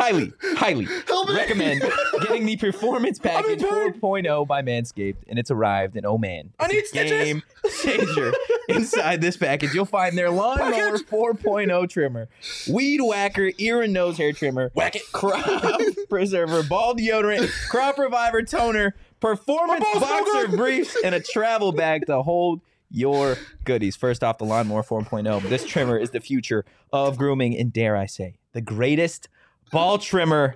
[0.00, 0.88] highly, highly
[1.28, 1.82] recommend
[2.22, 5.96] getting the Performance Package 4.0 by Manscaped, and it's arrived.
[5.96, 7.10] And oh man, I need stitches.
[7.10, 7.42] game
[7.82, 8.32] changer.
[8.68, 12.28] Inside this package, you'll find their lawnmower 4.0 trimmer,
[12.68, 15.44] weed whacker, ear and nose hair trimmer, whack it, crop
[16.08, 22.60] preserver, ball deodorant, crop reviver toner, performance boxer briefs, and a travel bag to hold
[22.90, 23.96] your goodies.
[23.96, 25.48] First off, the lawnmower 4.0.
[25.48, 29.28] This trimmer is the future of grooming, and dare I say, the greatest
[29.70, 30.54] ball trimmer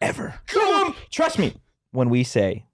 [0.00, 0.40] ever.
[0.46, 1.54] Come, Trust me
[1.92, 2.66] when we say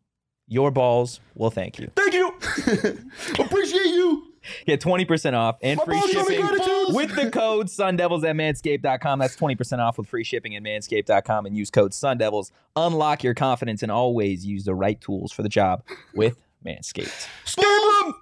[0.49, 1.90] your balls will thank you.
[1.97, 2.29] Thank you.
[3.45, 4.29] Appreciate you.
[4.66, 8.35] Get 20% off and My free balls show me shipping with the code SunDevils at
[8.35, 9.21] manscaped.com.
[9.21, 12.51] That's 20% off with free shipping at manscaped.com and use code SunDevils.
[12.75, 17.29] Unlock your confidence and always use the right tools for the job with Manscaped.
[17.45, 18.12] Scam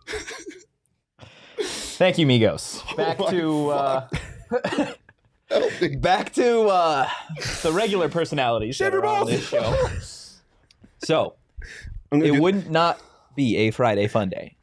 [1.63, 2.97] Thank you, Migos.
[2.97, 4.09] Back Oh to uh,
[5.51, 7.09] Help back to uh,
[7.63, 9.89] the regular personalities that are on this show.
[11.03, 11.35] So
[12.13, 13.01] it do- would not
[13.35, 14.57] be a Friday fun day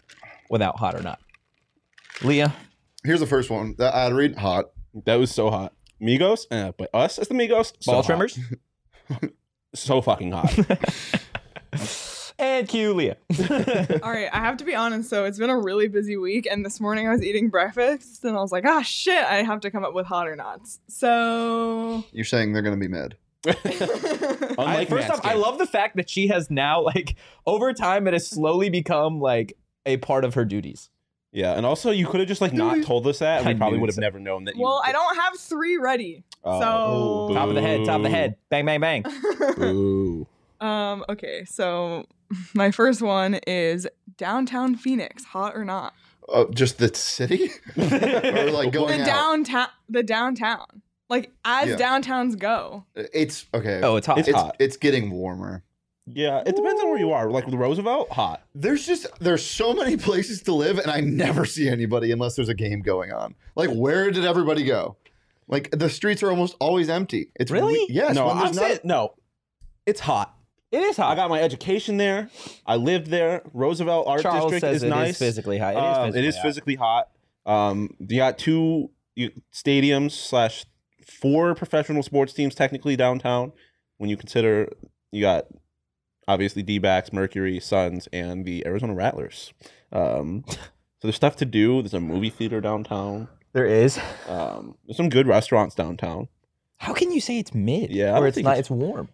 [0.50, 1.19] without hot or not.
[2.23, 2.54] Leah,
[3.04, 3.76] Here's the first one.
[3.78, 4.65] That ad read hot.
[5.06, 5.73] That was so hot.
[6.02, 8.06] Migos, uh, but us as the Migos, so ball hot.
[8.06, 8.39] trimmers,
[9.76, 10.54] so fucking hot.
[12.39, 13.17] and cue Leah.
[14.04, 15.10] All right, I have to be honest.
[15.10, 18.38] So it's been a really busy week, and this morning I was eating breakfast, and
[18.38, 19.23] I was like, "Ah, shit!
[19.26, 22.88] I have to come up with hot or nots." So, You're saying they're gonna be
[22.88, 23.15] mad.
[23.47, 25.41] I, Unlike first off, I Manscaped.
[25.41, 29.57] love the fact that she has now, like, over time, it has slowly become like
[29.86, 30.89] a part of her duties.
[31.32, 33.57] Yeah, and also you could have just like not told us that, and I we
[33.57, 34.01] probably knew would have so.
[34.01, 34.55] never known that.
[34.55, 36.24] you well, I don't have three ready.
[36.43, 36.59] Oh,
[37.30, 39.03] so, Top of the head, top of the head, bang, bang, bang.
[39.59, 40.28] Ooh.
[40.62, 41.45] um, okay.
[41.45, 42.05] So
[42.53, 45.93] my first one is downtown Phoenix, hot or not?
[46.32, 49.05] Uh, just the city, or like going The out.
[49.05, 50.65] downtown, the downtown.
[51.09, 51.75] Like as Yeah.
[51.78, 52.84] downtowns go.
[52.95, 53.80] It's okay.
[53.82, 54.17] Oh, it's hot.
[54.19, 54.55] it's hot.
[54.59, 55.63] it's getting warmer.
[56.05, 57.30] Yeah, it depends on where you are.
[57.30, 58.41] Like with Roosevelt, hot.
[58.55, 62.49] There's just there's so many places to live, and I never see anybody unless there's
[62.49, 63.36] a game going on.
[63.55, 64.97] Like, where did everybody go?
[65.47, 67.32] Like the streets are almost always empty.
[67.36, 67.73] It's Really?
[67.73, 68.13] we- yes.
[68.15, 69.13] no, when I'm not- saying no.
[69.86, 70.37] It's hot.
[70.72, 71.11] It is hot.
[71.11, 72.30] I got my education there.
[72.65, 73.41] I lived there.
[73.53, 75.18] Roosevelt Art Charles District says is it is nice.
[75.20, 75.74] physically hot.
[75.74, 76.41] It is Um, physically it is hot.
[76.43, 77.09] physically hot.
[77.45, 80.65] Um, you got two you, stadiums slash
[81.05, 83.53] four professional sports teams technically downtown.
[83.97, 84.70] When you consider
[85.11, 85.45] you got
[86.28, 89.53] obviously D-backs, Mercury, Suns, and the Arizona Rattlers.
[89.93, 90.57] Um, so
[91.03, 91.82] there's stuff to do.
[91.82, 93.30] There's a movie theater downtown.
[93.53, 93.97] There is.
[94.28, 96.28] Um, there's some good restaurants downtown.
[96.80, 97.89] How can you say it's mid?
[97.91, 98.51] Yeah, I or it's think not.
[98.59, 99.09] it's- It's, warm.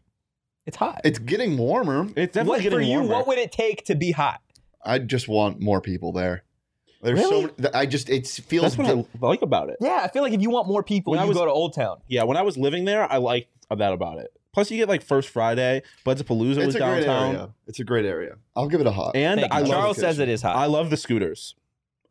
[0.65, 1.01] It's hot.
[1.03, 2.07] It's getting warmer.
[2.15, 2.97] It's definitely what getting for you?
[2.99, 3.13] warmer.
[3.13, 4.41] What would it take to be hot?
[4.85, 6.43] I just want more people there.
[7.01, 7.47] There's Really?
[7.47, 9.77] so many, I just it feels That's what I like about it.
[9.81, 11.51] Yeah, I feel like if you want more people, When I you was- go to
[11.51, 11.97] Old Town.
[12.07, 14.31] Yeah, when I was living there, I liked that about it.
[14.53, 15.81] Plus, you get like First Friday.
[16.05, 17.49] Palooza it's was a great area.
[17.67, 18.35] It's a great area.
[18.55, 19.15] I'll give it a hot.
[19.15, 19.65] and Thank I you.
[19.65, 20.55] love Charles says it is hot.
[20.55, 21.55] I love the scooters.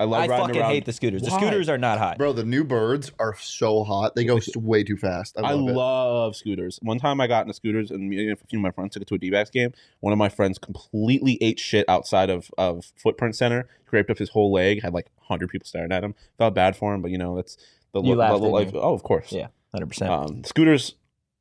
[0.02, 0.70] I love I riding fucking around.
[0.72, 1.22] hate the scooters.
[1.22, 1.38] The Why?
[1.38, 2.18] scooters are not hot.
[2.18, 4.14] Bro, the new birds are so hot.
[4.16, 5.36] They go s- way too fast.
[5.38, 5.72] I I love, it.
[5.74, 6.78] love scooters.
[6.82, 8.94] One time I got in the scooters and me and a few of my friends
[8.94, 9.72] took it to a D-backs game.
[10.00, 14.30] One of my friends completely ate shit outside of, of Footprint Center, scraped up his
[14.30, 16.14] whole leg, had like 100 people staring at him.
[16.38, 17.56] Felt bad for him, but you know, that's
[17.92, 18.72] the, You lo- laughed, the didn't life.
[18.72, 18.80] you?
[18.80, 19.30] Oh, of course.
[19.32, 20.10] Yeah, hundred percent.
[20.10, 20.94] Um, scooters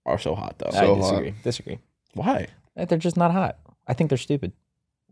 [0.06, 0.70] are so hot though.
[0.72, 0.98] So I hot.
[1.00, 1.34] disagree.
[1.44, 1.80] Disagree.
[2.14, 2.48] Why?
[2.78, 3.58] Eh, They're just not hot.
[3.88, 4.52] I think they're stupid.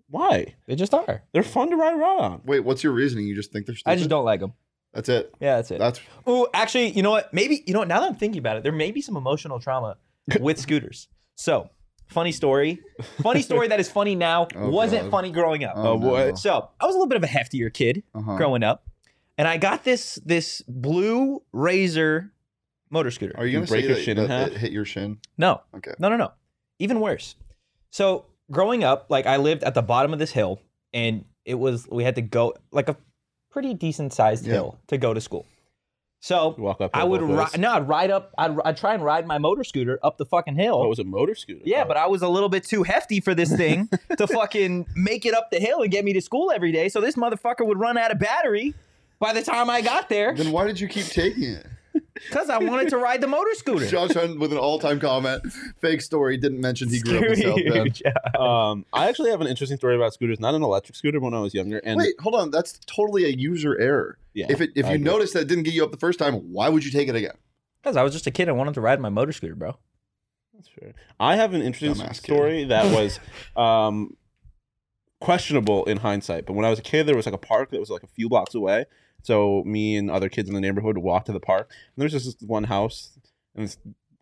[0.10, 0.56] Why?
[0.68, 1.24] They just are.
[1.34, 2.42] They're fun to ride around on.
[2.46, 3.28] Wait, what's your reasoning?
[3.28, 3.92] You just think they're stupid?
[3.92, 4.54] I just don't like them.
[4.94, 5.32] That's it.
[5.40, 5.78] Yeah, that's it.
[5.80, 7.32] That's Oh, actually, you know what?
[7.34, 7.80] Maybe you know.
[7.80, 7.88] what?
[7.88, 9.98] Now that I'm thinking about it, there may be some emotional trauma
[10.40, 11.08] with scooters.
[11.36, 11.70] So,
[12.08, 12.80] funny story.
[13.22, 15.12] Funny story that is funny now Oh, wasn't God.
[15.12, 15.74] funny growing up.
[15.78, 16.30] oh, boy.
[16.30, 16.36] no.
[16.36, 18.36] So, I was a little bit of a heftier kid Uh-huh.
[18.36, 18.88] growing up,
[19.38, 22.32] and I got this this blue Razor
[22.90, 23.36] motor scooter.
[23.38, 24.52] Are you You gonna break say your that, shin in that half?
[24.54, 25.20] it hit your shin?
[25.38, 25.94] No, Okay.
[26.00, 26.32] no, no, no.
[26.80, 27.36] Even worse.
[27.92, 30.60] So growing up, like I lived at the bottom of this hill,
[30.94, 32.98] and it was we had to go like a
[33.52, 34.54] pretty decent sized Yeah.
[34.54, 35.46] hill to go to school.
[36.22, 36.92] So You walk up.
[36.94, 37.58] I would ride.
[37.60, 38.34] No, I'd ride up.
[38.38, 40.76] I'd, I'd try and ride my motor scooter up the fucking hill.
[40.76, 41.62] Oh, it was a motor scooter.
[41.64, 41.88] yeah, Oh.
[41.88, 43.88] but I was a little bit too hefty for this thing
[44.18, 46.90] to fucking make it up the hill and get me to school every day.
[46.90, 48.74] So this motherfucker would run out of battery
[49.20, 51.66] by the time I got there Then why did you keep taking it?
[52.28, 53.88] Because I wanted to ride the motor scooter.
[53.88, 55.44] Josh Hunt with an all-time comment.
[55.80, 56.38] Fake story.
[56.38, 57.94] Didn't mention he grew up in Screw South you, Bend.
[58.04, 58.36] Josh.
[58.40, 60.40] Um, I actually have an interesting story about scooters.
[60.40, 61.80] Not an electric scooter, when I was younger.
[61.84, 62.52] And Wait, hold on.
[62.52, 64.18] That's totally a user error.
[64.34, 65.06] yeah, if it if I you agree.
[65.06, 67.16] notice that it didn't get you up the first time, why would you take it
[67.16, 67.36] again?
[67.82, 69.78] Because I was just a kid I wanted to ride my motor scooter, bro.
[70.54, 70.94] That's fair.
[71.20, 72.34] I have an interesting Dumbass kid.
[72.34, 73.20] story that was
[73.56, 74.18] um,
[75.22, 76.46] questionable in hindsight.
[76.46, 78.08] But when I was a kid, there was like a park that was like a
[78.08, 78.86] few blocks away.
[79.30, 81.70] So me and other kids in the neighborhood would walk to the park.
[81.70, 83.12] And there's just this one house,
[83.54, 83.78] and it's,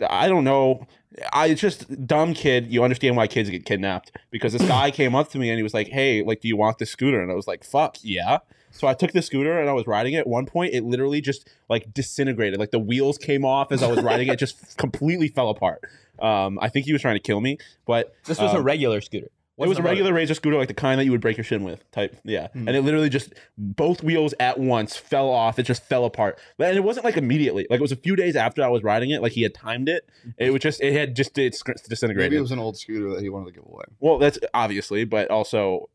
[0.06, 0.86] I don't know.
[1.32, 2.68] I it's just dumb kid.
[2.74, 5.64] You understand why kids get kidnapped because this guy came up to me and he
[5.64, 8.40] was like, "Hey, like, do you want this scooter?" And I was like, "Fuck yeah."
[8.72, 10.18] So I took the scooter and I was riding it.
[10.18, 12.60] At one point, it literally just like disintegrated.
[12.60, 15.86] Like the wheels came off as I was riding it, just completely fell apart.
[16.20, 19.00] Um, I think he was trying to kill me, but This was a um, regular
[19.00, 19.30] scooter.
[19.58, 21.44] It was a Wasn't regular razor scooter, like the kind that you would break your
[21.44, 22.16] shin with, type.
[22.24, 22.68] Yeah, hmm.
[22.68, 25.58] and it literally just both wheels at once fell off.
[25.58, 27.66] It just fell apart, and it wasn't like immediately.
[27.70, 29.22] Like it was a few days after I was riding it.
[29.24, 30.08] Like he had timed it.
[30.24, 30.30] Hmm.
[30.38, 32.32] It was just it had just it disintegrated.
[32.32, 33.86] Maybe it was an old scooter that he wanted to give away.
[34.00, 35.90] well, that's obviously, but also,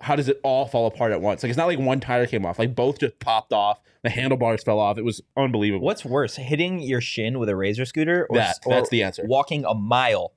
[0.00, 1.42] how does it all fall apart at once?
[1.42, 2.60] Like it's not like one tire came off.
[2.60, 3.80] Like both just popped off.
[4.04, 4.98] The handlebars fell off.
[4.98, 5.84] It was unbelievable.
[5.84, 9.24] What's worse, hitting your shin with a razor scooter, or, That- or that's the answer.
[9.26, 10.34] walking a mile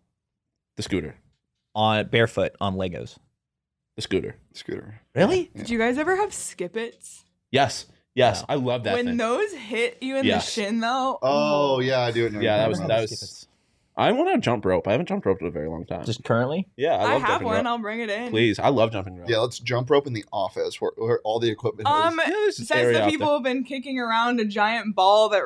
[0.77, 1.17] the scooter?
[1.77, 3.17] On barefoot on Legos?
[3.97, 4.35] The scooter.
[4.53, 4.99] Scooter.
[5.13, 5.51] Really?
[5.55, 7.23] Did you guys ever have Skip-Its?
[7.51, 8.45] Yes, yes, Wow.
[8.49, 9.17] I love that when thing.
[9.17, 10.43] those hit you in Yes.
[10.45, 11.19] the shin, though.
[11.21, 12.39] Oh yeah, I do it now.
[12.39, 13.47] Yeah, that was- that was-
[13.97, 14.87] I want to jump rope.
[14.87, 16.05] I haven't jumped rope in a very long time.
[16.05, 16.67] Just currently?
[16.77, 17.55] yeah, I, I, love have jumping one.
[17.57, 17.65] rope.
[17.65, 18.29] I'll bring it in.
[18.29, 19.27] Please, I love jumping rope.
[19.27, 22.27] Yeah, let's jump rope in the office where, where all the equipment Um, is.
[22.27, 25.29] Yeah, there's this Says area the out people have been kicking around a giant ball
[25.29, 25.41] that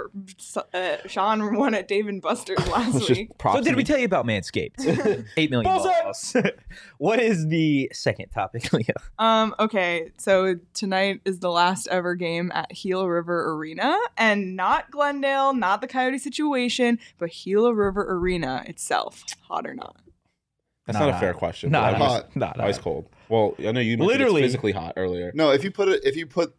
[0.74, 3.38] uh, Shawn won at Dave and Buster's last Let's just week.
[3.38, 5.26] props So did we tell you about Manscaped?
[5.38, 6.36] Eight million balls.
[6.97, 8.86] what is the second topic, Leah?
[9.18, 14.91] Um, okay, so tonight is the last ever game at Gila River Arena, and not
[14.91, 19.24] Glendale, not the Coyote situation, but Gila River Arena itself.
[19.48, 19.96] Hot or not?
[20.88, 21.72] That's Nah, not a fair question.
[21.72, 22.26] Not but hot.
[22.30, 23.08] ice, Not ice cold.
[23.30, 24.42] Well, I know you Literally.
[24.42, 25.32] it's physically hot earlier.
[25.36, 26.54] No, if you put it, if you put,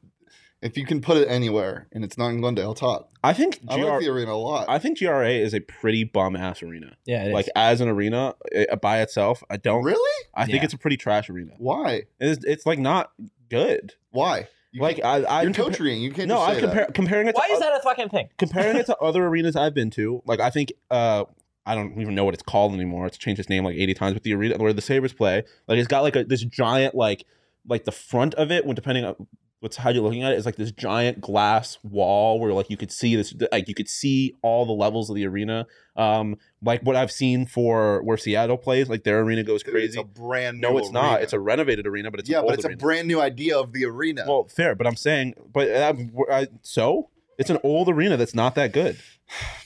[0.63, 3.09] if you can put it anywhere and it's not in Glendale, it's hot.
[3.25, 4.67] I think I like the arena a lot.
[4.69, 6.97] I think GRA is a pretty bum ass arena.
[7.05, 7.33] Yeah, it is.
[7.35, 8.35] Like as an arena
[8.71, 9.83] uh, by itself, I don't.
[9.85, 10.27] really?
[10.35, 10.65] I think Yeah.
[10.65, 11.53] it's a pretty trash arena.
[11.59, 12.03] Why?
[12.21, 13.11] It's, it's like not
[13.51, 13.95] good.
[14.13, 14.47] Why?
[14.71, 16.01] You like can't- I, I you're compa- coaching.
[16.01, 16.29] You can't.
[16.29, 16.95] No, just I'm compare, that.
[16.95, 17.35] comparing it.
[17.35, 18.29] Why to is that a fucking thing?
[18.39, 20.23] comparing it to other arenas I've been to?
[20.25, 21.25] Like I think uh
[21.65, 23.07] I don't even know what it's called anymore.
[23.07, 24.15] It's changed its name like 80 times.
[24.15, 27.25] But the arena where the Sabres play, like it's got like a this giant like
[27.69, 29.29] like the front of it when depending on
[29.61, 32.77] what's how you're looking at it is like this giant glass wall where like you
[32.77, 35.67] could see this like you could see all the levels of the arena.
[35.95, 39.87] Um like what I've seen for where Seattle plays, like their arena goes crazy.
[39.87, 40.69] It's a brand new.
[40.69, 41.23] no, it's not.
[41.23, 43.85] It's a renovated arena, but it's yeah, but it's a brand new idea of the
[43.85, 44.25] arena.
[44.27, 45.95] Well, fair, but I'm saying, but uh,
[46.29, 48.99] I, so it's an old arena that's not that good.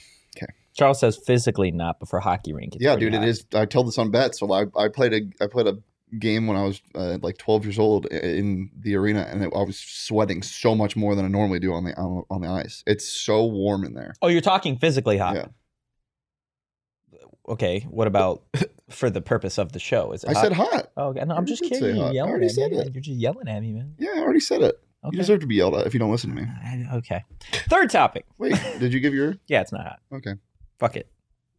[0.77, 2.77] Charles says physically not, but for hockey rink.
[2.79, 3.45] Yeah, dude, it is.
[3.53, 4.35] I told this on bet.
[4.35, 5.77] So I, I played a I played a
[6.19, 9.63] game when I was uh, like 12 years old in the arena, and it, I
[9.63, 12.83] was sweating so much more than I normally do on the on, on the ice.
[12.85, 14.13] It's so warm in there.
[14.21, 15.35] Oh, you're talking physically hot.
[15.35, 15.47] Yeah.
[17.49, 17.81] Okay.
[17.89, 18.43] What about
[18.89, 20.11] for the purpose of the show?
[20.11, 20.29] Is it?
[20.29, 20.43] I hot?
[20.43, 20.91] said hot.
[20.95, 21.25] Oh, okay.
[21.25, 21.95] No, I'm just kidding.
[21.95, 22.77] You're yelling already at me.
[22.77, 22.93] it.
[22.93, 23.95] You're just yelling at me, man.
[23.97, 24.79] Yeah, I already said it.
[25.03, 25.15] Okay.
[25.15, 26.47] You deserve to be yelled at if you don't listen to me.
[26.95, 27.23] Okay.
[27.69, 28.25] Third topic.
[28.37, 29.35] Wait, did you give your?
[29.47, 29.99] Yeah, it's not hot.
[30.11, 30.33] Okay.
[30.79, 31.07] Fuck it.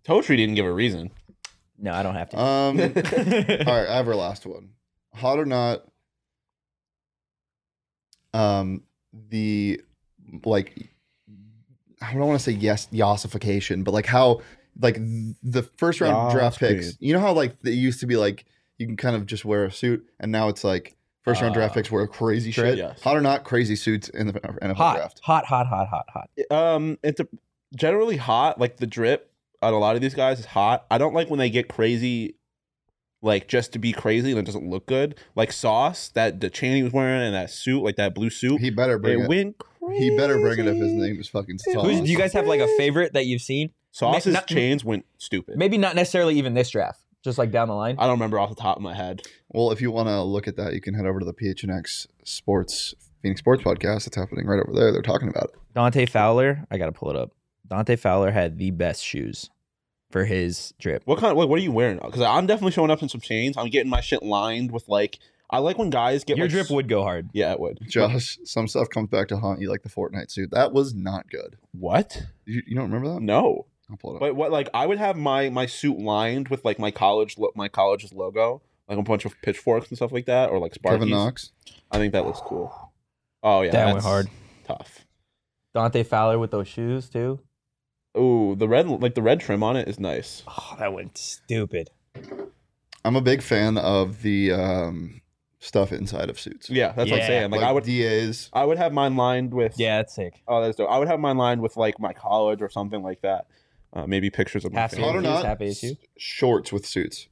[0.06, 1.10] Totri didn't give a reason.
[1.78, 2.38] No, I don't have to.
[2.40, 2.80] Um.
[2.80, 4.70] all right, I have our last one.
[5.14, 5.82] Hot or not?
[8.34, 8.82] Um,
[9.30, 9.80] the
[10.44, 10.90] like,
[12.02, 14.42] I don't want to say yes, yassification, but like how
[14.80, 14.96] like
[15.42, 16.86] the first round Yas, draft picks.
[16.92, 16.96] dude.
[17.00, 18.44] You know how like it used to be like
[18.76, 21.72] you can kind of just wear a suit, and now it's like first round draft
[21.72, 22.78] Uh, picks wear crazy sure, shit.
[22.78, 23.00] yes.
[23.02, 23.44] Hot or not?
[23.44, 25.20] Crazy suits in the NFL hot, draft.
[25.22, 26.30] hot, hot, hot, hot, hot.
[26.50, 27.26] Um, it's a,
[27.74, 28.58] generally hot.
[28.60, 29.30] Like the drip
[29.62, 30.86] on a lot of these guys is hot.
[30.90, 32.36] I don't like when they get crazy,
[33.22, 35.18] like just to be crazy and it doesn't look good.
[35.34, 38.60] Like Sauce, that the chain he was wearing and that suit, like that blue suit,
[38.60, 39.28] He better they bring it.
[39.28, 40.10] went crazy.
[40.10, 41.84] He better bring it if his name is fucking Sauce.
[41.84, 43.70] Who's, do you guys have like a favorite that you've seen?
[43.90, 45.56] Sauce's not- chains went stupid.
[45.56, 47.96] Maybe not necessarily even this draft, just like down the line.
[47.98, 49.22] I don't remember off the top of my head.
[49.48, 52.06] Well, if you want to look at that, you can head over to the PHNX
[52.22, 54.06] Sports Phoenix Sports podcast.
[54.06, 54.92] It's happening right over there.
[54.92, 55.50] They're talking about it.
[55.74, 57.32] Dante Fowler, I gotta pull it up.
[57.68, 59.50] Dante Fowler had the best shoes
[60.10, 61.02] for his drip.
[61.04, 61.36] What kind?
[61.36, 61.98] What, what are you wearing?
[62.02, 63.56] Because I'm definitely showing up in some chains.
[63.56, 65.18] I'm getting my shit lined with like.
[65.50, 67.30] I like when guys get Your like, drip would go hard.
[67.32, 67.78] Yeah, it would.
[67.88, 70.50] Josh, some stuff comes back to haunt you, like the Fortnite suit.
[70.50, 71.56] That was not good.
[71.72, 72.26] What?
[72.44, 73.22] You, you don't remember that?
[73.22, 73.64] No.
[73.90, 74.20] I'll pull it up.
[74.20, 77.52] But what like I would have my my suit lined with like my college lo-
[77.54, 80.90] my college's logo, like a bunch of pitchforks and stuff like that, or like Sparkies.
[80.90, 81.52] Kevin Knox.
[81.90, 82.92] I think that looks cool.
[83.42, 84.28] Oh yeah, That went that's hard.
[84.64, 85.06] Tough.
[85.74, 87.40] Dante Fowler with those shoes too.
[88.18, 90.42] Ooh, the red like the red trim on it is nice.
[90.48, 91.90] Oh, that went stupid.
[93.04, 95.20] I'm a big fan of the um,
[95.60, 96.68] stuff inside of suits.
[96.68, 97.50] Yeah, that's what I'm saying.
[97.50, 98.50] Like, Like, I would DAs.
[98.52, 100.42] I would have mine lined with Yeah, that's sick.
[100.48, 100.90] Oh, that's dope.
[100.90, 103.46] I would have mine lined with like my college or something like that.
[103.92, 105.06] Uh, maybe pictures of my Half family.
[105.06, 105.44] Hot or ASU, not?
[105.46, 105.92] half ASU.
[105.92, 107.28] s- Shorts with suits.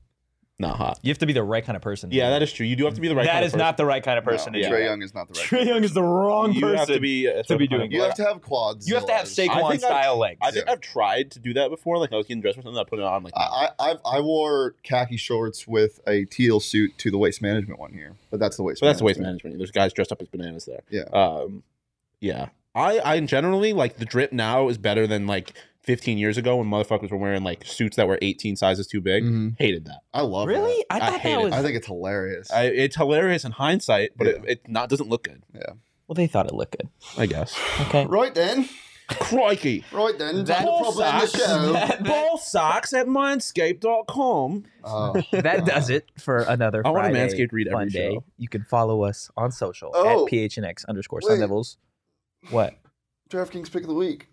[0.59, 0.99] Not hot.
[1.03, 2.11] You have to be the right kind of person.
[2.11, 2.65] Yeah, that is true.
[2.65, 3.27] You do have to be the right.
[3.27, 4.87] That kind is of not the right kind of person No, to do Trey that.
[4.87, 5.47] Young is not the right.
[5.47, 6.55] Trae Young is the wrong person.
[6.55, 8.89] You person have to be uh, to be doing You have to have quads.
[8.89, 10.39] You have to have I Saquon think style legs.
[10.41, 10.73] I think Yeah.
[10.73, 11.99] I've tried to do that before.
[11.99, 13.35] Like I was getting dressed for something, I put it on like.
[13.37, 17.79] I, I I've, I wore khaki shorts with a teal suit to the waste management
[17.79, 18.81] one here, but that's the waste.
[18.81, 19.59] but that's the waste management.
[19.59, 20.81] There's guys dressed up as bananas there.
[20.89, 21.03] Yeah.
[21.13, 21.65] Um,
[22.21, 22.49] yeah.
[22.75, 25.53] I I generally like the drip now is better than like
[25.87, 29.25] 15 years ago when motherfuckers were wearing like suits that were 18 sizes too big.
[29.25, 29.57] Mhm.
[29.59, 30.01] Hated that.
[30.13, 30.49] I love.
[30.49, 30.53] It.
[30.53, 30.85] Really?
[30.91, 31.03] that.
[31.03, 31.45] I I thought hate that it.
[31.45, 31.53] was.
[31.55, 32.51] I think it's hilarious.
[32.51, 34.51] I, it's hilarious in hindsight, but it, Yeah.
[34.53, 35.43] it not doesn't look good.
[35.55, 35.61] Yeah.
[36.09, 36.89] Well, they thought it looked good.
[37.17, 37.59] I guess.
[37.83, 38.05] Okay.
[38.07, 38.69] right then.
[39.09, 39.85] Crikey.
[39.93, 40.45] Right then.
[40.45, 41.73] That- Time to probably the show.
[41.75, 44.65] That- Ball socks at mindscape.com.
[44.85, 45.23] Oh.
[45.33, 48.15] that does it for another I want a Manscaped read every fun day.
[48.15, 48.25] show.
[48.37, 50.27] You can follow us on social Oh.
[50.27, 51.29] at phnx underscore Wait.
[51.29, 51.79] Sun Devils.
[52.51, 52.75] What?
[53.31, 54.29] DraftKings pick of the week.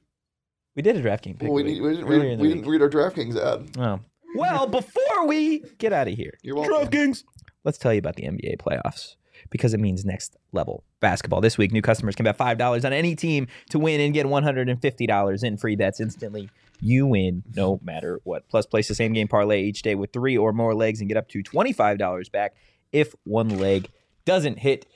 [0.75, 1.49] We did a DraftKings pick.
[1.49, 3.77] Well, we, the we, didn't, read, we didn't read our DraftKings ad.
[3.77, 3.99] Oh.
[4.35, 6.89] Well, before we get out of here, You're welcome.
[6.89, 7.23] DraftKings.
[7.63, 9.15] let's tell you about the NBA playoffs
[9.51, 11.41] because it means next level basketball.
[11.41, 15.43] This week, new customers can bet $5 on any team to win and get $150
[15.43, 16.49] in free bets instantly.
[16.79, 18.47] You win no matter what.
[18.49, 21.17] Plus, place the same game parlay each day with three or more legs and get
[21.17, 22.55] up to $25 back
[22.91, 23.89] if one leg
[24.25, 24.87] doesn't hit.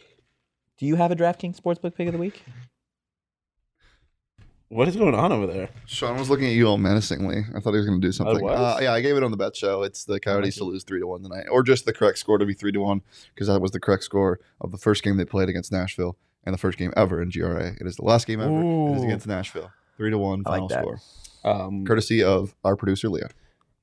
[0.78, 2.43] Do you have a DraftKings Sportsbook pick of the week?
[4.70, 5.70] What is going on over there?
[5.86, 7.45] Shawn was looking at you all menacingly.
[7.55, 8.43] I thought he was going to do something.
[8.43, 8.59] was?
[8.59, 9.84] Uh, yeah, I gave it on the bet show.
[9.84, 12.45] It's the Coyotes to lose three to one tonight, or just the correct score to
[12.45, 13.01] be three to one,
[13.34, 16.53] because that was the correct score of the first game they played against Nashville and
[16.53, 17.76] the first game ever in GRA.
[17.80, 18.51] It is the last game ever.
[18.51, 19.05] It is Ooh.
[19.05, 19.72] against Nashville.
[19.95, 21.01] Three to one I like final score,
[21.49, 23.30] Um, courtesy of our producer Leah.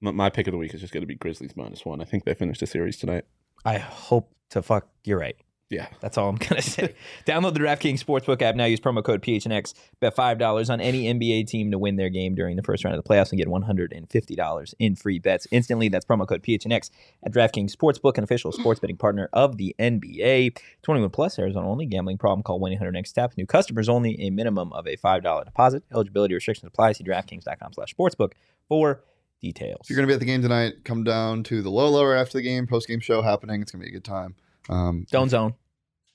[0.01, 2.03] my, my pick of the week is just going to be Grizzlies minus one.
[2.03, 3.25] I think they finished the series tonight.
[3.65, 4.89] I hope to fuck.
[5.05, 5.37] You're right.
[5.75, 5.89] Yeah.
[6.01, 6.95] That's all I'm gonna say.
[7.27, 8.65] Download the DraftKings Sportsbook app now.
[8.65, 9.75] Use promo code PHNX.
[9.99, 12.97] Bet five dollars on any NBA team to win their game during the first round
[12.97, 15.89] of the playoffs and get one hundred and fifty dollars in free bets instantly.
[15.89, 16.91] That's promo code PHNX
[17.25, 20.57] at DraftKings Sportsbook, an official sports betting partner of the NBA.
[20.83, 21.87] Twenty one plus, Arizona only.
[21.87, 22.45] Gambling problem?
[22.45, 23.33] Call one eight hundred next step.
[23.37, 24.21] New customers only.
[24.21, 25.83] A minimum of a five dollar deposit.
[25.93, 26.93] Eligibility restrictions apply.
[26.93, 28.33] See DraftKings.com slash sportsbook
[28.69, 29.03] for
[29.41, 29.81] details.
[29.85, 32.15] If you're going to be at the game tonight, come down to the low lower
[32.15, 33.63] after the game, post game show happening.
[33.63, 34.37] It's going to be a good time.
[34.69, 35.55] Um, Don't zone.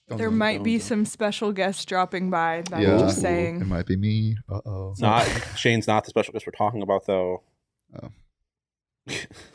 [0.10, 0.36] Don't There know.
[0.38, 0.86] might be don't.
[0.88, 2.64] some special guests dropping by.
[2.70, 2.94] That Yeah.
[2.94, 3.62] I'm just saying.
[3.62, 4.36] It might be me.
[4.50, 4.96] Uh oh.
[5.00, 5.26] Not
[5.58, 7.44] Shane's not the special guest we're talking about though.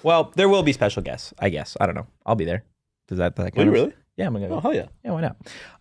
[0.02, 1.32] Well, there will be special guests.
[1.38, 1.76] I guess.
[1.80, 2.06] I don't know.
[2.26, 2.64] I'll be there.
[3.08, 3.36] Does that?
[3.36, 3.70] that Wait, count?
[3.70, 3.92] really?
[4.16, 4.54] Yeah, I'm gonna go.
[4.56, 4.86] Oh hell yeah.
[5.04, 5.36] Yeah, why not?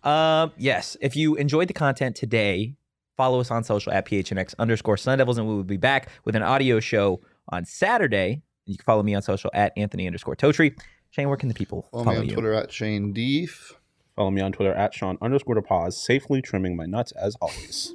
[0.08, 2.76] Um, yes, if you enjoyed the content today,
[3.16, 6.36] follow us on social at PHNX underscore Sun Devils, and we will be back with
[6.36, 8.42] an audio show on Saturday.
[8.66, 10.78] You can follow me on social at Anthony underscore Totri.
[11.10, 12.32] Shane, where can the people Follow follow, me on you?
[12.34, 13.72] Twitter at Shane Deef.
[14.16, 17.94] Follow me on Twitter at Shawn underscore to pause, safely trimming my nuts as always.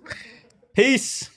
[0.74, 1.30] Peace.